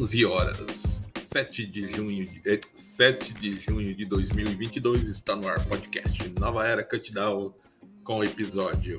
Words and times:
15 0.00 0.24
horas, 0.24 1.04
7 1.14 1.66
de 1.66 1.92
junho 1.92 2.24
de, 2.24 2.60
7 2.74 3.34
de 3.34 3.60
junho 3.60 3.94
de 3.94 4.06
2022, 4.06 5.06
está 5.06 5.36
no 5.36 5.46
ar 5.46 5.62
podcast 5.66 6.26
Nova 6.40 6.66
Era 6.66 6.82
Cutdown 6.82 7.52
com 8.02 8.20
o 8.20 8.24
episódio 8.24 8.98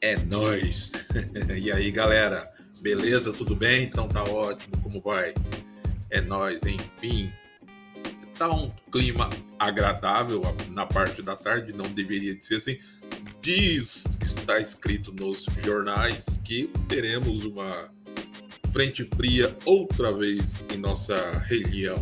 É 0.00 0.16
Nós. 0.24 0.92
e 1.54 1.70
aí, 1.70 1.90
galera, 1.90 2.50
beleza? 2.80 3.30
Tudo 3.30 3.54
bem? 3.54 3.82
Então 3.82 4.08
tá 4.08 4.24
ótimo, 4.24 4.80
como 4.82 5.02
vai? 5.02 5.34
É 6.08 6.22
nós, 6.22 6.62
enfim. 6.62 7.30
Tá 8.38 8.50
um 8.50 8.70
clima 8.90 9.28
agradável 9.58 10.40
na 10.70 10.86
parte 10.86 11.20
da 11.20 11.36
tarde, 11.36 11.74
não 11.74 11.90
deveria 11.90 12.40
ser 12.40 12.56
assim. 12.56 12.78
Diz, 13.42 14.18
está 14.22 14.58
escrito 14.58 15.12
nos 15.12 15.44
jornais 15.62 16.40
que 16.42 16.70
teremos 16.88 17.44
uma 17.44 17.97
frente 18.78 19.02
fria 19.02 19.58
outra 19.64 20.12
vez 20.12 20.64
em 20.72 20.76
nossa 20.76 21.36
região. 21.48 22.00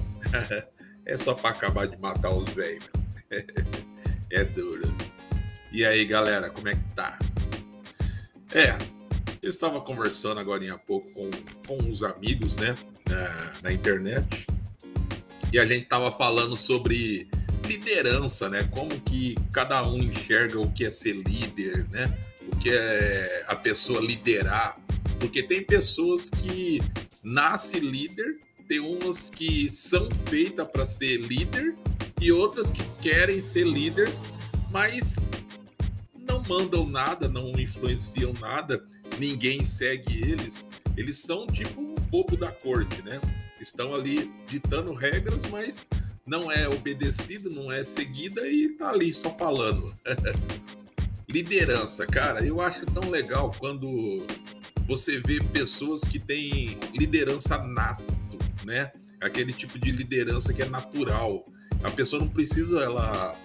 é 1.06 1.16
só 1.16 1.32
para 1.32 1.48
acabar 1.48 1.86
de 1.86 1.96
matar 1.96 2.28
os 2.28 2.52
velhos. 2.52 2.84
é 4.30 4.44
duro. 4.44 4.94
E 5.72 5.86
aí, 5.86 6.04
galera, 6.04 6.50
como 6.50 6.68
é 6.68 6.74
que 6.74 6.88
tá? 6.94 7.18
É, 8.52 8.76
eu 9.40 9.48
estava 9.48 9.80
conversando 9.80 10.38
agora 10.38 10.70
há 10.70 10.76
pouco 10.76 11.10
com, 11.14 11.30
com 11.66 11.82
uns 11.82 12.02
amigos, 12.02 12.56
né, 12.56 12.74
na, 13.08 13.52
na 13.62 13.72
internet, 13.72 14.46
e 15.50 15.58
a 15.58 15.64
gente 15.64 15.84
estava 15.84 16.12
falando 16.12 16.58
sobre 16.58 17.26
liderança, 17.64 18.50
né? 18.50 18.68
Como 18.70 19.00
que 19.00 19.34
cada 19.50 19.82
um 19.82 19.96
enxerga 19.96 20.60
o 20.60 20.70
que 20.70 20.84
é 20.84 20.90
ser 20.90 21.14
líder, 21.14 21.88
né? 21.88 22.14
O 22.52 22.56
que 22.56 22.68
é 22.68 23.44
a 23.48 23.56
pessoa 23.56 23.98
liderar 23.98 24.76
porque 25.18 25.42
tem 25.42 25.62
pessoas 25.62 26.30
que 26.30 26.80
nascem 27.22 27.80
líder, 27.80 28.38
tem 28.68 28.80
umas 28.80 29.30
que 29.30 29.70
são 29.70 30.08
feitas 30.28 30.66
para 30.70 30.86
ser 30.86 31.18
líder 31.18 31.76
e 32.20 32.32
outras 32.32 32.70
que 32.70 32.82
querem 33.00 33.40
ser 33.40 33.64
líder, 33.64 34.12
mas 34.70 35.30
não 36.14 36.42
mandam 36.48 36.86
nada, 36.86 37.28
não 37.28 37.48
influenciam 37.58 38.32
nada, 38.40 38.84
ninguém 39.18 39.62
segue 39.62 40.22
eles. 40.30 40.66
Eles 40.96 41.18
são 41.18 41.46
tipo 41.46 41.80
um 41.80 41.94
bobo 41.94 42.36
da 42.36 42.50
corte, 42.50 43.02
né? 43.02 43.20
Estão 43.60 43.94
ali 43.94 44.30
ditando 44.46 44.92
regras, 44.92 45.42
mas 45.50 45.88
não 46.26 46.50
é 46.50 46.68
obedecido, 46.68 47.50
não 47.50 47.70
é 47.70 47.84
seguida 47.84 48.46
e 48.48 48.70
tá 48.70 48.90
ali 48.90 49.14
só 49.14 49.30
falando. 49.30 49.94
Liderança, 51.28 52.06
cara, 52.06 52.44
eu 52.44 52.60
acho 52.60 52.86
tão 52.86 53.10
legal 53.10 53.52
quando 53.58 54.24
você 54.86 55.20
vê 55.20 55.42
pessoas 55.42 56.02
que 56.02 56.18
têm 56.18 56.78
liderança 56.94 57.58
nato, 57.58 58.04
né? 58.64 58.92
Aquele 59.20 59.52
tipo 59.52 59.78
de 59.78 59.90
liderança 59.90 60.52
que 60.52 60.62
é 60.62 60.68
natural. 60.68 61.44
A 61.82 61.90
pessoa 61.90 62.22
não 62.22 62.28
precisa 62.28 62.80
ela 62.80 63.38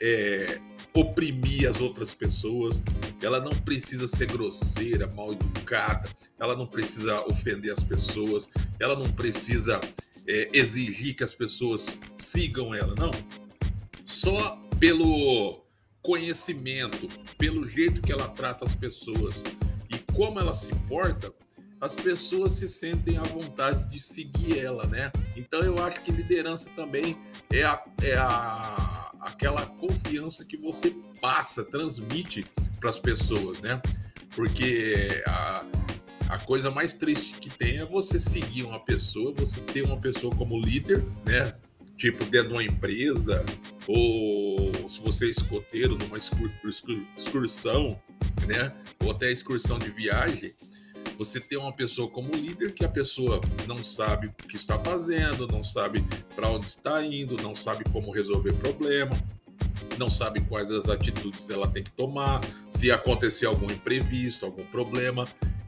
é, 0.00 0.60
oprimir 0.94 1.68
as 1.68 1.80
outras 1.80 2.14
pessoas, 2.14 2.80
ela 3.20 3.40
não 3.40 3.50
precisa 3.50 4.06
ser 4.06 4.26
grosseira, 4.26 5.06
mal 5.08 5.32
educada, 5.32 6.08
ela 6.38 6.54
não 6.54 6.66
precisa 6.66 7.20
ofender 7.26 7.72
as 7.72 7.82
pessoas, 7.82 8.48
ela 8.78 8.94
não 8.94 9.10
precisa 9.10 9.80
é, 10.26 10.50
exigir 10.52 11.16
que 11.16 11.24
as 11.24 11.34
pessoas 11.34 12.00
sigam 12.16 12.74
ela, 12.74 12.94
não. 12.96 13.10
Só 14.06 14.56
pelo 14.78 15.64
conhecimento, 16.00 17.08
pelo 17.38 17.66
jeito 17.66 18.02
que 18.02 18.12
ela 18.12 18.28
trata 18.28 18.64
as 18.64 18.74
pessoas, 18.74 19.42
como 20.14 20.38
ela 20.38 20.54
se 20.54 20.74
porta, 20.88 21.32
as 21.80 21.94
pessoas 21.94 22.54
se 22.54 22.68
sentem 22.68 23.18
à 23.18 23.22
vontade 23.22 23.84
de 23.90 24.00
seguir 24.00 24.58
ela, 24.58 24.86
né? 24.86 25.12
Então 25.36 25.60
eu 25.60 25.78
acho 25.84 26.00
que 26.00 26.10
liderança 26.10 26.70
também 26.70 27.18
é, 27.52 27.62
a, 27.62 27.84
é 28.00 28.14
a, 28.16 29.12
aquela 29.20 29.66
confiança 29.66 30.44
que 30.44 30.56
você 30.56 30.94
passa, 31.20 31.64
transmite 31.64 32.46
para 32.80 32.90
as 32.90 32.98
pessoas, 32.98 33.58
né? 33.60 33.82
Porque 34.34 35.22
a, 35.26 35.64
a 36.28 36.38
coisa 36.38 36.70
mais 36.70 36.94
triste 36.94 37.34
que 37.34 37.50
tem 37.50 37.78
é 37.78 37.84
você 37.84 38.18
seguir 38.18 38.62
uma 38.62 38.80
pessoa, 38.80 39.34
você 39.36 39.60
ter 39.60 39.82
uma 39.82 39.98
pessoa 39.98 40.34
como 40.34 40.58
líder, 40.58 41.04
né? 41.24 41.54
Tipo, 41.96 42.24
dentro 42.24 42.48
de 42.48 42.54
uma 42.54 42.64
empresa, 42.64 43.44
ou 43.86 44.88
se 44.88 45.00
você 45.00 45.26
é 45.26 45.30
escoteiro 45.30 45.96
numa 45.96 46.18
excursão, 46.18 48.00
né? 48.46 48.72
Ou 49.02 49.10
até 49.10 49.30
excursão 49.30 49.78
de 49.78 49.90
viagem, 49.90 50.54
você 51.18 51.40
tem 51.40 51.58
uma 51.58 51.72
pessoa 51.72 52.08
como 52.08 52.34
líder 52.34 52.72
que 52.72 52.84
a 52.84 52.88
pessoa 52.88 53.40
não 53.66 53.84
sabe 53.84 54.28
o 54.28 54.32
que 54.32 54.56
está 54.56 54.78
fazendo, 54.78 55.46
não 55.46 55.62
sabe 55.62 56.04
para 56.34 56.48
onde 56.48 56.66
está 56.66 57.04
indo, 57.04 57.36
não 57.42 57.54
sabe 57.54 57.84
como 57.92 58.10
resolver 58.10 58.52
problema, 58.54 59.16
não 59.98 60.10
sabe 60.10 60.40
quais 60.40 60.70
as 60.70 60.88
atitudes 60.88 61.48
ela 61.50 61.68
tem 61.68 61.82
que 61.82 61.92
tomar, 61.92 62.40
se 62.68 62.90
acontecer 62.90 63.46
algum 63.46 63.70
imprevisto, 63.70 64.44
algum 64.44 64.64
problema, 64.64 65.26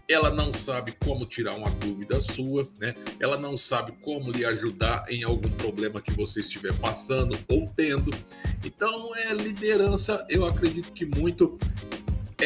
ela 0.09 0.31
não 0.31 0.53
sabe 0.53 0.93
como 1.05 1.27
tirar 1.27 1.55
uma 1.55 1.71
dúvida 1.71 2.21
sua, 2.21 2.69
né? 2.79 2.95
Ela 3.21 3.37
não 3.39 3.57
sabe 3.57 3.93
como 4.03 4.31
lhe 4.31 4.45
ajudar 4.45 5.05
em 5.09 5.25
algum 5.25 5.51
problema 5.51 6.01
que 6.01 6.13
você 6.13 6.41
estiver 6.41 6.73
passando 6.79 7.37
ou 7.49 7.69
tendo. 7.75 8.13
Então, 8.65 9.17
é 9.17 9.35
liderança, 9.35 10.25
eu 10.31 10.47
acredito 10.47 10.93
que 10.93 11.05
muito 11.05 11.59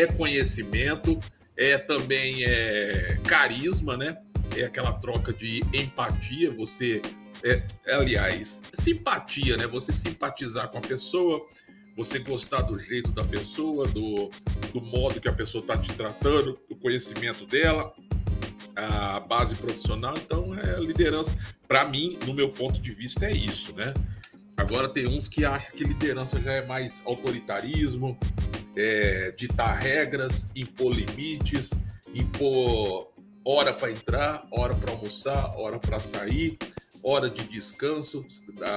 é 0.03 0.06
conhecimento, 0.06 1.19
é 1.56 1.77
também 1.77 2.44
é 2.44 3.21
carisma, 3.27 3.97
né? 3.97 4.16
É 4.56 4.65
aquela 4.65 4.93
troca 4.94 5.33
de 5.33 5.62
empatia, 5.72 6.50
você 6.50 7.03
é, 7.44 7.62
aliás, 7.94 8.62
simpatia, 8.72 9.56
né? 9.56 9.66
Você 9.66 9.93
simpatizar 9.93 10.69
com 10.71 10.78
a 10.78 10.81
pessoa, 10.81 11.41
você 11.97 12.19
gostar 12.19 12.62
do 12.62 12.78
jeito 12.78 13.12
da 13.12 13.25
pessoa, 13.25 13.87
do, 13.89 14.31
do 14.72 14.81
modo 14.81 15.21
que 15.21 15.28
a 15.28 15.33
pessoa 15.33 15.62
está 15.62 15.77
te 15.77 15.93
tratando, 15.93 16.59
do 16.69 16.77
conhecimento 16.77 17.47
dela, 17.47 17.93
a 18.77 19.21
base 19.21 19.55
profissional. 19.55 20.15
Então, 20.16 20.55
é 20.59 20.81
liderança. 20.81 21.37
Para 21.66 21.89
mim, 21.89 22.19
no 22.27 22.34
meu 22.34 22.50
ponto 22.50 22.81
de 22.81 22.93
vista, 22.93 23.27
é 23.27 23.33
isso, 23.33 23.75
né? 23.75 23.94
Agora 24.60 24.91
tem 24.91 25.06
uns 25.06 25.26
que 25.26 25.43
acham 25.43 25.75
que 25.75 25.82
liderança 25.82 26.38
já 26.38 26.53
é 26.53 26.66
mais 26.66 27.03
autoritarismo, 27.06 28.16
é, 28.76 29.32
ditar 29.34 29.75
regras, 29.75 30.50
impor 30.54 30.93
limites, 30.93 31.71
impor 32.15 33.10
hora 33.43 33.72
para 33.72 33.91
entrar, 33.91 34.47
hora 34.53 34.75
para 34.75 34.93
almoçar, 34.93 35.59
hora 35.59 35.78
para 35.78 35.98
sair, 35.98 36.59
hora 37.03 37.31
de 37.31 37.43
descanso, 37.44 38.22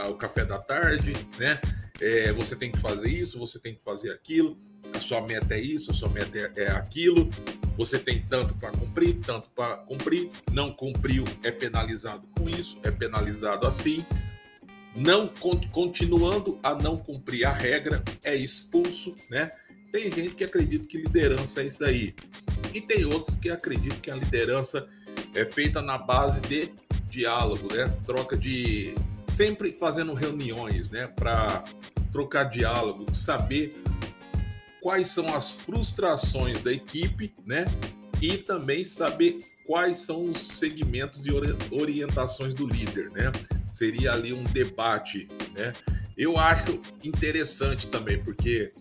o 0.09 0.13
café 0.13 0.45
da 0.45 0.57
tarde, 0.57 1.13
né? 1.38 1.59
É, 2.00 2.31
você 2.31 2.55
tem 2.55 2.71
que 2.71 2.79
fazer 2.79 3.09
isso, 3.09 3.38
você 3.38 3.59
tem 3.59 3.75
que 3.75 3.83
fazer 3.83 4.11
aquilo, 4.11 4.57
a 4.94 5.01
sua 5.01 5.19
meta 5.27 5.53
é 5.53 5.59
isso, 5.59 5.91
a 5.91 5.94
sua 5.94 6.07
meta 6.07 6.38
é, 6.38 6.63
é 6.63 6.71
aquilo, 6.71 7.29
você 7.77 8.00
tem 8.00 8.21
tanto 8.21 8.55
para 8.55 8.71
cumprir, 8.71 9.15
tanto 9.15 9.50
para 9.50 9.75
cumprir, 9.77 10.29
não 10.50 10.71
cumpriu, 10.71 11.25
é 11.44 11.51
penalizado 11.51 12.25
com 12.38 12.50
isso, 12.50 12.77
é 12.83 12.89
penalizado 12.89 13.67
assim. 13.67 14.05
Não 14.95 15.27
continuando 15.71 16.59
a 16.61 16.75
não 16.75 16.97
cumprir 16.97 17.45
a 17.45 17.51
regra, 17.51 18.03
é 18.23 18.35
expulso, 18.35 19.15
né? 19.29 19.51
Tem 19.91 20.11
gente 20.11 20.35
que 20.35 20.43
acredita 20.43 20.87
que 20.87 20.97
liderança 20.97 21.61
é 21.61 21.67
isso 21.67 21.83
aí. 21.83 22.15
E 22.73 22.81
tem 22.81 23.05
outros 23.05 23.35
que 23.35 23.49
acreditam 23.49 23.99
que 23.99 24.11
a 24.11 24.15
liderança 24.15 24.87
é 25.35 25.45
feita 25.45 25.81
na 25.81 25.97
base 25.97 26.41
de 26.41 26.73
diálogo, 27.09 27.73
né? 27.73 27.95
Troca 28.05 28.35
de 28.35 28.95
sempre 29.27 29.71
fazendo 29.71 30.13
reuniões, 30.13 30.91
né, 30.91 31.07
para 31.07 31.63
trocar 32.11 32.43
diálogo, 32.43 33.15
saber 33.15 33.75
quais 34.79 35.07
são 35.07 35.33
as 35.33 35.53
frustrações 35.53 36.62
da 36.62 36.71
equipe, 36.71 37.33
né? 37.45 37.65
E 38.21 38.38
também 38.38 38.85
saber 38.85 39.39
quais 39.65 39.98
são 39.98 40.30
os 40.30 40.38
segmentos 40.39 41.25
e 41.25 41.31
orientações 41.71 42.54
do 42.54 42.68
líder, 42.68 43.10
né? 43.12 43.31
Seria 43.69 44.13
ali 44.13 44.33
um 44.33 44.44
debate, 44.44 45.30
né? 45.54 45.74
Eu 46.18 46.38
acho 46.38 46.80
interessante 47.04 47.88
também, 47.88 48.21
porque 48.24 48.71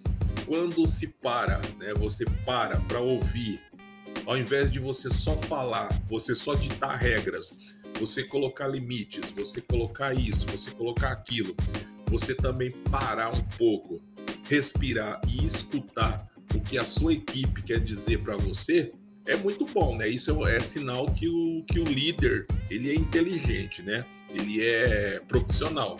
quando 0.46 0.86
se 0.86 1.08
para, 1.08 1.60
né? 1.78 1.94
Você 1.94 2.24
para 2.44 2.80
para 2.80 3.00
ouvir, 3.00 3.60
ao 4.26 4.36
invés 4.36 4.70
de 4.70 4.78
você 4.78 5.10
só 5.10 5.36
falar, 5.36 5.88
você 6.08 6.34
só 6.34 6.54
ditar 6.54 6.96
regras, 6.96 7.76
você 7.98 8.24
colocar 8.24 8.68
limites, 8.68 9.32
você 9.32 9.60
colocar 9.60 10.12
isso, 10.14 10.46
você 10.48 10.70
colocar 10.70 11.10
aquilo, 11.10 11.54
você 12.06 12.34
também 12.34 12.70
parar 12.70 13.34
um 13.34 13.42
pouco, 13.56 14.00
respirar 14.48 15.20
e 15.26 15.44
escutar 15.44 16.28
o 16.54 16.60
que 16.60 16.76
a 16.76 16.84
sua 16.84 17.14
equipe 17.14 17.62
quer 17.62 17.80
dizer 17.80 18.18
para 18.18 18.36
você, 18.36 18.92
é 19.26 19.36
muito 19.36 19.64
bom, 19.66 19.96
né? 19.96 20.08
Isso 20.08 20.46
é, 20.46 20.56
é, 20.56 20.60
sinal 20.60 21.06
que 21.06 21.28
o, 21.28 21.64
que 21.64 21.78
o 21.78 21.84
líder 21.84 22.46
ele 22.70 22.90
é 22.90 22.94
inteligente, 22.94 23.82
né? 23.82 24.04
Ele 24.30 24.64
é 24.64 25.20
profissional, 25.28 25.98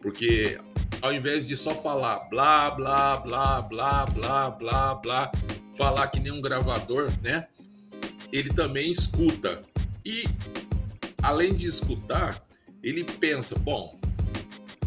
porque 0.00 0.58
ao 1.00 1.12
invés 1.12 1.46
de 1.46 1.56
só 1.56 1.74
falar 1.74 2.18
blá 2.30 2.70
blá 2.70 3.16
blá 3.18 3.60
blá 3.62 4.06
blá 4.06 4.50
blá 4.50 4.94
blá, 4.94 5.32
falar 5.76 6.08
que 6.08 6.20
nem 6.20 6.32
um 6.32 6.40
gravador, 6.40 7.12
né? 7.22 7.46
Ele 8.32 8.50
também 8.50 8.90
escuta 8.90 9.62
e 10.04 10.24
além 11.22 11.54
de 11.54 11.66
escutar, 11.66 12.44
ele 12.82 13.04
pensa, 13.04 13.58
bom, 13.58 13.98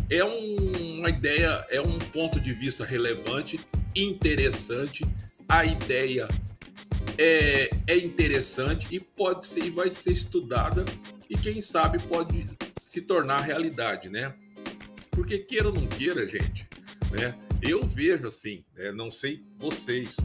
é 0.10 0.24
um, 0.24 1.00
uma 1.00 1.10
ideia, 1.10 1.66
é 1.70 1.82
um 1.82 1.98
ponto 1.98 2.40
de 2.40 2.54
vista 2.54 2.86
relevante, 2.86 3.60
interessante, 3.96 5.06
a 5.50 5.66
ideia 5.66 6.28
é, 7.18 7.70
é 7.88 7.98
interessante 7.98 8.88
e 8.92 9.00
pode 9.00 9.46
ser 9.46 9.66
e 9.66 9.70
vai 9.70 9.90
ser 9.92 10.12
estudada 10.12 10.86
e 11.30 11.38
quem 11.38 11.60
sabe 11.60 12.00
pode 12.00 12.46
se 12.82 13.02
tornar 13.02 13.42
realidade, 13.42 14.10
né? 14.10 14.34
Porque 15.12 15.40
queira 15.40 15.68
ou 15.68 15.74
não 15.74 15.88
queira, 15.88 16.26
gente, 16.26 16.68
né? 17.12 17.38
Eu 17.62 17.86
vejo 17.86 18.28
assim, 18.28 18.64
né? 18.76 18.92
não 18.92 19.10
sei 19.10 19.44
vocês, 19.58 20.16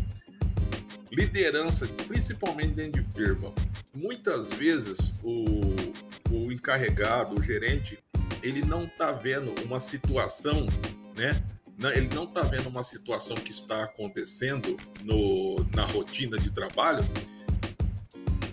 liderança, 1.11 1.89
principalmente 2.06 2.75
dentro 2.75 3.03
de 3.03 3.12
firma, 3.12 3.55
muitas 3.94 4.50
vezes 4.50 5.12
o, 5.23 5.75
o 6.31 6.53
encarregado, 6.53 7.39
o 7.39 7.43
gerente, 7.43 7.99
ele 8.43 8.62
não 8.62 8.85
está 8.85 9.12
vendo 9.12 9.55
uma 9.65 9.81
situação, 9.81 10.67
né? 11.17 11.43
Ele 11.90 12.08
não 12.14 12.25
está 12.25 12.43
vendo 12.43 12.69
uma 12.69 12.82
situação 12.82 13.37
que 13.37 13.50
está 13.50 13.84
acontecendo 13.84 14.76
no, 15.02 15.64
na 15.75 15.84
rotina 15.84 16.38
de 16.38 16.50
trabalho. 16.50 17.05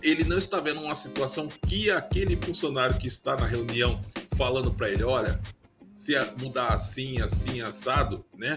Ele 0.01 0.23
não 0.23 0.37
está 0.37 0.59
vendo 0.59 0.81
uma 0.81 0.95
situação 0.95 1.49
que 1.67 1.91
aquele 1.91 2.35
funcionário 2.37 2.97
que 2.97 3.07
está 3.07 3.35
na 3.35 3.45
reunião 3.45 4.03
falando 4.37 4.73
para 4.73 4.89
ele, 4.89 5.03
olha, 5.03 5.39
se 5.95 6.15
mudar 6.39 6.69
assim, 6.69 7.19
assim, 7.19 7.59
assado, 7.61 8.25
né? 8.37 8.55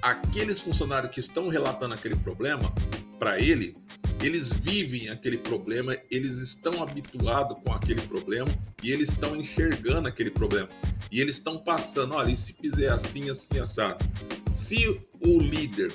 Aqueles 0.00 0.60
funcionários 0.60 1.12
que 1.12 1.18
estão 1.18 1.48
relatando 1.48 1.94
aquele 1.94 2.14
problema 2.14 2.72
para 3.18 3.40
ele, 3.40 3.76
eles 4.20 4.52
vivem 4.52 5.08
aquele 5.08 5.38
problema, 5.38 5.96
eles 6.10 6.36
estão 6.40 6.82
habituados 6.82 7.56
com 7.62 7.72
aquele 7.72 8.00
problema 8.02 8.48
e 8.82 8.90
eles 8.90 9.10
estão 9.10 9.36
enxergando 9.36 10.08
aquele 10.08 10.30
problema. 10.30 10.68
E 11.10 11.20
eles 11.20 11.36
estão 11.36 11.58
passando, 11.58 12.14
olha, 12.14 12.30
e 12.30 12.36
se 12.36 12.52
fizer 12.52 12.90
assim, 12.90 13.30
assim, 13.30 13.58
assado. 13.58 14.04
Se 14.52 14.86
o 15.20 15.38
líder, 15.38 15.92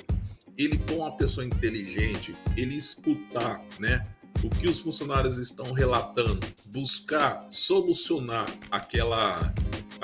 ele 0.56 0.78
for 0.78 0.98
uma 0.98 1.16
pessoa 1.16 1.44
inteligente, 1.44 2.34
ele 2.56 2.74
escutar, 2.74 3.64
né? 3.78 4.06
O 4.42 4.50
que 4.50 4.68
os 4.68 4.80
funcionários 4.80 5.38
estão 5.38 5.72
relatando, 5.72 6.40
buscar 6.66 7.46
solucionar 7.48 8.46
aquela 8.70 9.54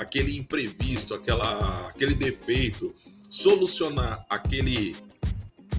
aquele 0.01 0.35
imprevisto, 0.37 1.13
aquela, 1.13 1.87
aquele 1.87 2.15
defeito, 2.15 2.93
solucionar 3.29 4.25
aquele, 4.29 4.95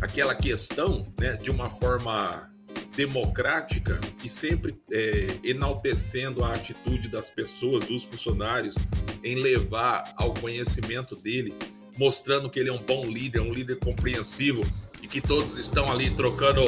aquela 0.03 0.35
questão 0.35 1.07
né, 1.19 1.37
de 1.37 1.51
uma 1.51 1.71
forma 1.71 2.51
democrática 2.97 4.01
e 4.23 4.29
sempre 4.29 4.77
é, 4.91 5.39
enaltecendo 5.45 6.45
a 6.45 6.55
atitude 6.55 7.09
das 7.09 7.31
pessoas, 7.31 7.87
dos 7.87 8.05
funcionários, 8.05 8.75
em 9.23 9.37
levar 9.37 10.13
ao 10.17 10.35
conhecimento 10.35 11.15
dele, 11.15 11.55
mostrando 11.97 12.51
que 12.51 12.59
ele 12.59 12.69
é 12.69 12.73
um 12.73 12.83
bom 12.83 13.07
líder, 13.07 13.41
um 13.41 13.53
líder 13.53 13.77
compreensivo 13.77 14.63
e 15.01 15.07
que 15.07 15.21
todos 15.21 15.57
estão 15.57 15.91
ali 15.91 16.11
trocando 16.11 16.61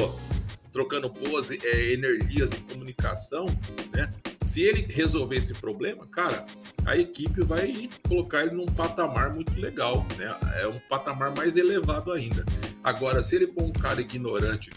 trocando 0.73 1.09
boas 1.09 1.53
é, 1.53 1.93
energias 1.93 2.51
de 2.51 2.57
comunicação, 2.57 3.47
né? 3.93 4.13
Se 4.45 4.63
ele 4.63 4.87
resolver 4.93 5.37
esse 5.37 5.55
problema, 5.55 6.07
cara, 6.07 6.45
a 6.85 6.99
equipe 6.99 7.43
vai 7.43 7.89
colocar 8.07 8.43
ele 8.43 8.55
num 8.55 8.67
patamar 8.67 9.33
muito 9.33 9.59
legal, 9.59 10.07
né? 10.19 10.37
É 10.61 10.69
um 10.69 10.79
patamar 10.81 11.35
mais 11.35 11.57
elevado 11.57 12.13
ainda. 12.13 12.45
Agora, 12.85 13.23
se 13.23 13.37
ele 13.37 13.47
for 13.47 13.63
um 13.63 13.73
cara 13.73 14.03
ignorante, 14.03 14.71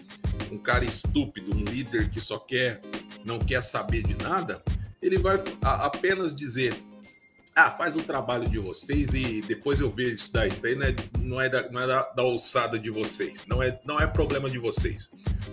um 0.50 0.58
cara 0.58 0.86
estúpido, 0.86 1.54
um 1.54 1.66
líder 1.66 2.10
que 2.10 2.22
só 2.22 2.40
quer, 2.40 2.82
não 3.26 3.40
quer 3.40 3.62
saber 3.62 4.04
de 4.04 4.16
nada, 4.16 4.64
ele 5.02 5.20
vai 5.20 5.38
apenas 5.62 6.34
dizer: 6.34 6.74
ah, 7.54 7.70
faz 7.70 7.98
o 7.98 8.02
trabalho 8.02 8.50
de 8.50 8.60
vocês 8.60 9.10
e 9.14 9.42
depois 9.42 9.82
eu 9.82 9.92
vejo 9.92 10.16
isso 10.16 10.32
daí. 10.32 10.50
Isso 10.50 10.62
daí 10.62 10.76
não 10.76 10.86
é, 10.86 10.96
não 11.20 11.42
é, 11.42 11.50
da, 11.50 11.70
não 11.70 11.82
é 11.82 11.88
da, 11.88 12.04
da 12.04 12.24
alçada 12.24 12.80
de 12.80 12.90
vocês, 12.90 13.46
não 13.46 13.62
é, 13.62 13.78
não 13.86 14.00
é 14.00 14.08
problema 14.08 14.50
de 14.50 14.58
vocês. 14.58 15.10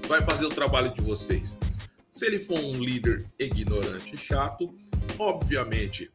Vai 0.06 0.22
fazer 0.22 0.46
o 0.46 0.50
trabalho 0.50 0.94
de 0.94 1.02
vocês. 1.02 1.58
Se 2.14 2.26
ele 2.26 2.38
for 2.38 2.60
um 2.60 2.78
líder 2.78 3.26
ignorante 3.40 4.14
e 4.14 4.16
chato, 4.16 4.72
obviamente, 5.18 6.08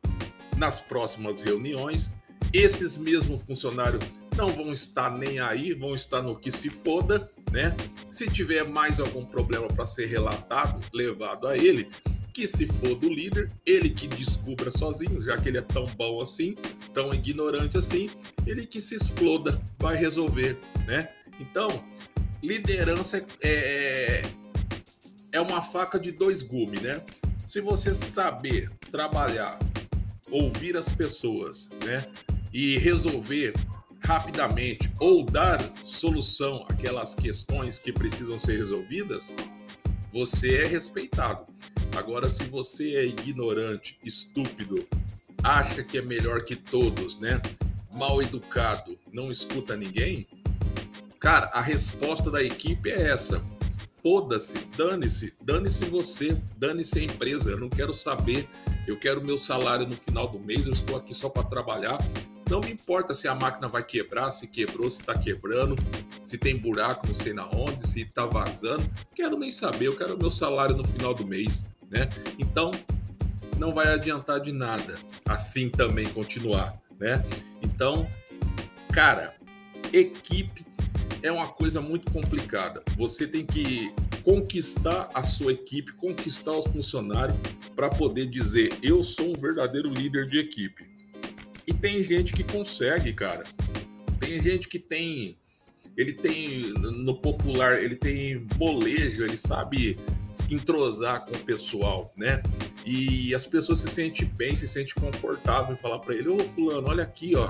nas 0.56 0.80
próximas 0.80 1.42
reuniões, 1.42 2.14
esses 2.54 2.96
mesmos 2.96 3.44
funcionários 3.44 4.02
não 4.38 4.50
vão 4.50 4.72
estar 4.72 5.10
nem 5.10 5.42
aí, 5.42 5.74
vão 5.74 5.94
estar 5.94 6.22
no 6.22 6.40
que 6.40 6.54
se 6.54 6.70
foda, 6.70 7.30
né? 7.52 7.76
Se 8.10 8.32
tiver 8.32 8.64
mais 8.64 9.02
algum 9.02 9.26
problema 9.26 9.68
para 9.68 9.86
ser 9.86 10.06
relatado, 10.06 10.80
levado 10.94 11.46
a 11.46 11.58
ele, 11.58 11.92
que 12.34 12.48
se 12.48 12.66
for 12.66 12.96
do 12.96 13.10
líder, 13.10 13.52
ele 13.66 13.90
que 13.90 14.08
descubra 14.08 14.72
sozinho, 14.72 15.22
já 15.22 15.38
que 15.38 15.50
ele 15.50 15.58
é 15.58 15.62
tão 15.62 15.86
bom 15.98 16.22
assim, 16.22 16.56
tão 16.94 17.14
ignorante 17.14 17.78
assim, 17.78 18.10
ele 18.48 18.66
que 18.66 18.80
se 18.80 18.96
exploda, 18.96 19.62
vai 19.78 19.98
resolver, 19.98 20.58
né? 20.88 21.10
Então, 21.42 21.84
liderança 22.42 23.18
é, 23.42 23.50
é 23.50 24.40
uma 25.38 25.62
faca 25.62 26.00
de 26.00 26.12
dois 26.12 26.42
gumes, 26.42 26.82
né? 26.82 27.02
Se 27.46 27.62
você 27.62 27.94
saber 27.94 28.72
trabalhar, 28.90 29.60
ouvir 30.32 30.76
as 30.76 30.90
pessoas, 30.90 31.70
né? 31.86 32.06
E 32.52 32.78
resolver 32.78 33.54
rapidamente 34.04 34.92
ou 35.00 35.24
dar 35.24 35.60
solução 35.84 36.66
àquelas 36.68 37.14
questões 37.14 37.78
que 37.78 37.94
precisam 37.94 38.40
ser 38.40 38.58
resolvidas, 38.58 39.36
você 40.12 40.64
é 40.64 40.66
respeitado. 40.66 41.46
Agora, 41.96 42.30
se 42.30 42.44
você 42.46 42.96
é 42.96 43.06
ignorante, 43.06 43.98
estúpido, 44.04 44.88
acha 45.44 45.84
que 45.84 45.98
é 45.98 46.02
melhor 46.02 46.44
que 46.44 46.56
todos, 46.56 47.20
né? 47.20 47.42
Mal 47.94 48.22
educado, 48.22 48.98
não 49.12 49.32
escuta 49.32 49.76
ninguém, 49.76 50.28
cara, 51.20 51.50
a 51.54 51.62
resposta 51.62 52.32
da 52.32 52.42
equipe 52.42 52.90
é 52.90 53.12
essa 53.12 53.44
foda-se, 54.02 54.58
dane-se, 54.78 55.34
dane-se 55.42 55.86
você, 55.86 56.38
dane-se 56.58 57.00
a 57.00 57.04
empresa, 57.04 57.52
eu 57.52 57.60
não 57.60 57.70
quero 57.70 57.94
saber, 57.94 58.48
eu 58.88 58.98
quero 58.98 59.24
meu 59.24 59.38
salário 59.38 59.88
no 59.88 59.96
final 59.96 60.28
do 60.28 60.40
mês, 60.40 60.68
eu 60.68 60.74
estou 60.74 60.96
aqui 60.96 61.14
só 61.14 61.30
para 61.30 61.44
trabalhar. 61.44 61.98
Não 62.50 62.62
me 62.62 62.72
importa 62.72 63.14
se 63.14 63.28
a 63.28 63.36
máquina 63.36 63.68
vai 63.68 63.84
quebrar, 63.84 64.32
se 64.32 64.48
quebrou, 64.48 64.90
se 64.90 65.02
está 65.02 65.16
quebrando, 65.16 65.76
se 66.24 66.38
tem 66.38 66.58
buraco, 66.58 67.08
não 67.08 67.14
sei 67.14 67.32
na 67.32 67.48
onde, 67.48 67.88
se 67.88 68.02
está 68.02 68.26
vazando. 68.26 68.90
Quero 69.14 69.38
nem 69.38 69.52
saber, 69.52 69.86
eu 69.86 69.96
quero 69.96 70.18
meu 70.18 70.32
salário 70.32 70.76
no 70.76 70.88
final 70.88 71.14
do 71.14 71.28
mês, 71.28 71.68
né? 71.92 72.10
Então, 72.40 72.72
não 73.58 73.74
vai 73.74 73.94
adiantar 73.94 74.40
de 74.40 74.52
nada 74.52 74.98
assim 75.26 75.70
também 75.70 76.10
continuar, 76.10 76.82
né? 77.00 77.24
Então, 77.62 78.10
cara, 78.92 79.36
equipe 79.94 80.66
é 81.22 81.32
uma 81.32 81.48
coisa 81.48 81.82
muito 81.82 82.12
complicada. 82.12 82.82
Você 82.98 83.28
tem 83.28 83.46
que 83.46 83.94
conquistar 84.24 85.10
a 85.14 85.24
sua 85.24 85.54
equipe, 85.54 85.94
conquistar 85.94 86.52
os 86.52 86.68
funcionários 86.68 87.38
para 87.76 87.90
poder 87.90 88.28
dizer 88.28 88.78
eu 88.82 89.04
sou 89.04 89.32
um 89.32 89.40
verdadeiro 89.40 89.90
líder 89.90 90.26
de 90.26 90.40
equipe. 90.40 90.88
E 91.66 91.74
tem 91.74 92.04
gente 92.04 92.34
que 92.34 92.44
consegue, 92.44 93.14
cara. 93.14 93.44
Tem 94.20 94.42
gente 94.42 94.68
que 94.68 94.80
tem 94.80 95.38
ele 95.98 96.14
tem 96.14 96.74
no 97.04 97.14
popular, 97.16 97.84
ele 97.84 97.96
tem 97.96 98.48
molejo, 98.58 99.22
ele 99.22 99.36
sabe 99.36 100.00
entrosar 100.50 101.26
com 101.26 101.36
o 101.36 101.40
pessoal, 101.40 102.14
né? 102.16 102.42
E 102.86 103.36
as 103.36 103.46
pessoas 103.46 103.80
se 103.80 103.90
sentem 103.90 104.26
bem, 104.26 104.56
se 104.56 104.68
sentem 104.68 104.94
confortável 104.94 105.74
em 105.74 105.78
falar 105.78 106.00
para 106.00 106.16
ele: 106.16 106.30
"Ô 106.30 106.40
fulano, 106.40 106.88
olha 106.88 107.04
aqui, 107.04 107.36
ó, 107.36 107.50